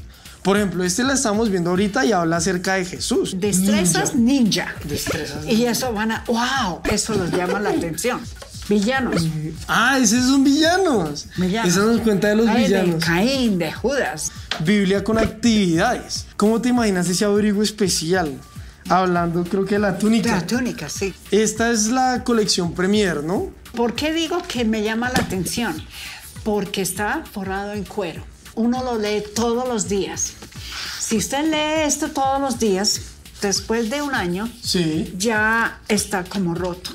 Por 0.48 0.56
ejemplo, 0.56 0.82
este 0.82 1.04
la 1.04 1.12
estamos 1.12 1.50
viendo 1.50 1.68
ahorita 1.68 2.06
y 2.06 2.12
habla 2.12 2.38
acerca 2.38 2.76
de 2.76 2.86
Jesús. 2.86 3.38
Destrezas 3.38 4.14
ninja. 4.14 4.74
Destrezas 4.82 5.44
Y 5.44 5.66
eso 5.66 5.92
van 5.92 6.10
a, 6.10 6.24
wow, 6.26 6.80
eso 6.90 7.12
los 7.12 7.30
llama 7.32 7.60
la 7.60 7.68
atención. 7.68 8.18
Villanos. 8.66 9.26
Ah, 9.66 9.98
esos 10.00 10.24
son 10.24 10.44
villanos. 10.44 11.26
Villanos. 11.36 11.70
Esa 11.70 11.84
nos 11.84 12.00
cuenta 12.00 12.28
de 12.28 12.36
los 12.36 12.48
Ay, 12.48 12.64
villanos. 12.64 13.00
De 13.00 13.06
Caín, 13.06 13.58
de 13.58 13.70
Judas. 13.70 14.32
Biblia 14.60 15.04
con 15.04 15.18
actividades. 15.18 16.24
¿Cómo 16.38 16.62
te 16.62 16.70
imaginas 16.70 17.06
ese 17.10 17.26
abrigo 17.26 17.62
especial? 17.62 18.32
Hablando, 18.88 19.44
creo 19.44 19.66
que 19.66 19.74
de 19.74 19.80
la 19.80 19.98
túnica. 19.98 20.30
La 20.30 20.46
túnica, 20.46 20.88
sí. 20.88 21.12
Esta 21.30 21.70
es 21.70 21.88
la 21.88 22.24
colección 22.24 22.72
Premier, 22.72 23.22
¿no? 23.22 23.50
¿Por 23.76 23.92
qué 23.92 24.14
digo 24.14 24.42
que 24.48 24.64
me 24.64 24.82
llama 24.82 25.10
la 25.10 25.18
atención? 25.18 25.76
Porque 26.42 26.80
está 26.80 27.22
forrado 27.30 27.74
en 27.74 27.84
cuero. 27.84 28.24
Uno 28.58 28.82
lo 28.82 28.98
lee 28.98 29.22
todos 29.36 29.68
los 29.68 29.88
días. 29.88 30.32
Si 30.98 31.16
usted 31.16 31.44
lee 31.44 31.86
esto 31.86 32.08
todos 32.08 32.40
los 32.40 32.58
días, 32.58 33.00
después 33.40 33.88
de 33.88 34.02
un 34.02 34.14
año, 34.16 34.50
Sí. 34.64 35.14
ya 35.16 35.78
está 35.86 36.24
como 36.24 36.56
roto. 36.56 36.90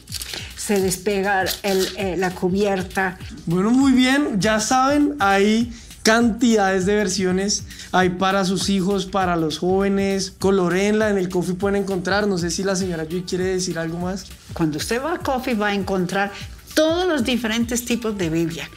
Se 0.57 0.82
despega 0.82 1.45
el- 1.64 1.88
eh, 1.95 2.16
la 2.18 2.32
cubierta. 2.36 3.18
Bueno, 3.45 3.72
muy 3.72 3.93
bien, 3.93 4.41
ya 4.41 4.59
saben, 4.59 5.16
hay 5.20 5.72
cantidades 6.03 6.86
de 6.86 6.95
versiones, 6.97 7.64
hay 7.93 8.09
para 8.09 8.43
sus 8.43 8.68
hijos, 8.68 9.05
para 9.05 9.38
los 9.38 9.59
jóvenes, 9.59 10.34
colorenla, 10.39 11.09
en 11.09 11.18
el 11.18 11.30
coffee 11.30 11.55
pueden 11.55 11.82
encontrar, 11.82 12.28
no 12.28 12.38
sé 12.38 12.51
si 12.51 12.61
la 12.66 12.76
señora 12.76 13.05
Joy 13.09 13.24
quiere 13.24 13.45
decir 13.45 13.80
algo 13.80 13.99
más. 13.99 14.26
Cuando 14.53 14.80
usted 14.80 15.01
va 15.01 15.14
a 15.14 15.20
Coffee 15.20 15.55
va 15.55 15.68
a 15.70 15.74
encontrar 15.74 16.34
todos 16.74 17.07
los 17.07 17.24
diferentes 17.24 17.86
tipos 17.86 18.17
de 18.17 18.30
Biblia. 18.30 18.69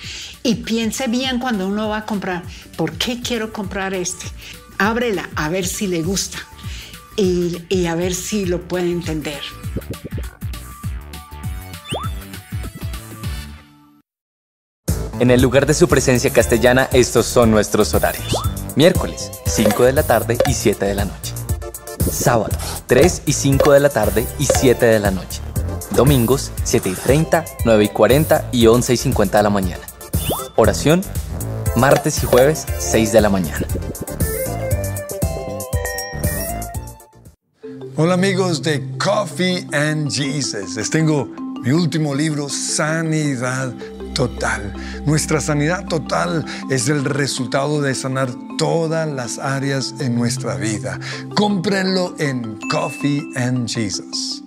Y 0.43 0.57
piense 0.57 1.09
bien 1.09 1.39
cuando 1.39 1.67
uno 1.67 1.89
va 1.89 1.99
a 1.99 2.07
comprar, 2.07 2.43
¿por 2.77 2.93
qué 2.93 3.21
quiero 3.21 3.53
comprar 3.53 3.95
este? 3.95 4.27
Ábrela 4.79 5.29
a 5.35 5.49
ver 5.49 5.67
si 5.67 5.87
le 5.87 6.03
gusta 6.03 6.39
y, 7.17 7.87
a 7.87 7.95
ver 7.95 8.15
si 8.15 8.45
lo 8.45 8.61
puede 8.61 8.91
entender. 8.91 9.41
En 15.19 15.31
el 15.31 15.41
lugar 15.41 15.65
de 15.65 15.73
su 15.73 15.89
presencia 15.89 16.31
castellana, 16.31 16.91
estos 16.93 17.25
son 17.25 17.51
nuestros 17.51 17.95
horarios. 17.95 18.37
Miércoles, 18.77 19.31
5 19.47 19.85
de 19.85 19.93
la 19.95 20.03
tarde 20.03 20.37
y 20.47 20.53
7 20.53 20.85
de 20.85 20.95
la 20.95 21.07
noche. 21.07 21.33
Sábado, 22.13 22.57
3 22.87 23.23
y 23.25 23.33
5 23.33 23.73
de 23.73 23.81
la 23.81 23.89
tarde 23.89 24.27
y 24.39 24.45
7 24.45 24.85
de 24.85 25.01
la 25.01 25.11
noche. 25.11 25.41
Domingos, 25.91 26.53
7 26.65 26.89
y 26.91 26.95
30, 26.95 27.45
9 27.65 27.85
y 27.85 27.89
40 27.89 28.49
y 28.53 28.67
11 28.67 28.95
y 28.95 28.97
50 28.97 29.39
de 29.39 29.43
la 29.43 29.51
mañana. 29.51 29.83
Oración, 30.57 31.03
martes 31.77 32.23
y 32.23 32.27
jueves, 32.27 32.67
6 32.79 33.13
de 33.13 33.21
la 33.21 33.29
mañana. 33.29 33.67
Hola 37.97 38.15
amigos 38.15 38.63
de 38.63 38.87
Coffee 38.99 39.67
and 39.73 40.11
Jesus. 40.11 40.77
Les 40.77 40.91
tengo 40.91 41.27
mi 41.63 41.71
último 41.71 42.15
libro, 42.15 42.49
Sanidad 42.49 43.73
Total. 44.15 44.73
Nuestra 45.05 45.43
sanidad 45.43 45.85
total 45.89 46.45
es 46.71 46.89
el 46.89 47.05
resultado 47.05 47.83
de 47.83 47.95
sanar 47.95 48.31
todas 48.57 49.07
las 49.07 49.39
áreas 49.39 49.95
en 50.01 50.15
nuestra 50.15 50.57
vida. 50.57 50.99
Cómprenlo 51.35 52.15
en 52.19 52.59
Coffee 52.71 53.23
and 53.37 53.69
Jesus. 53.69 54.46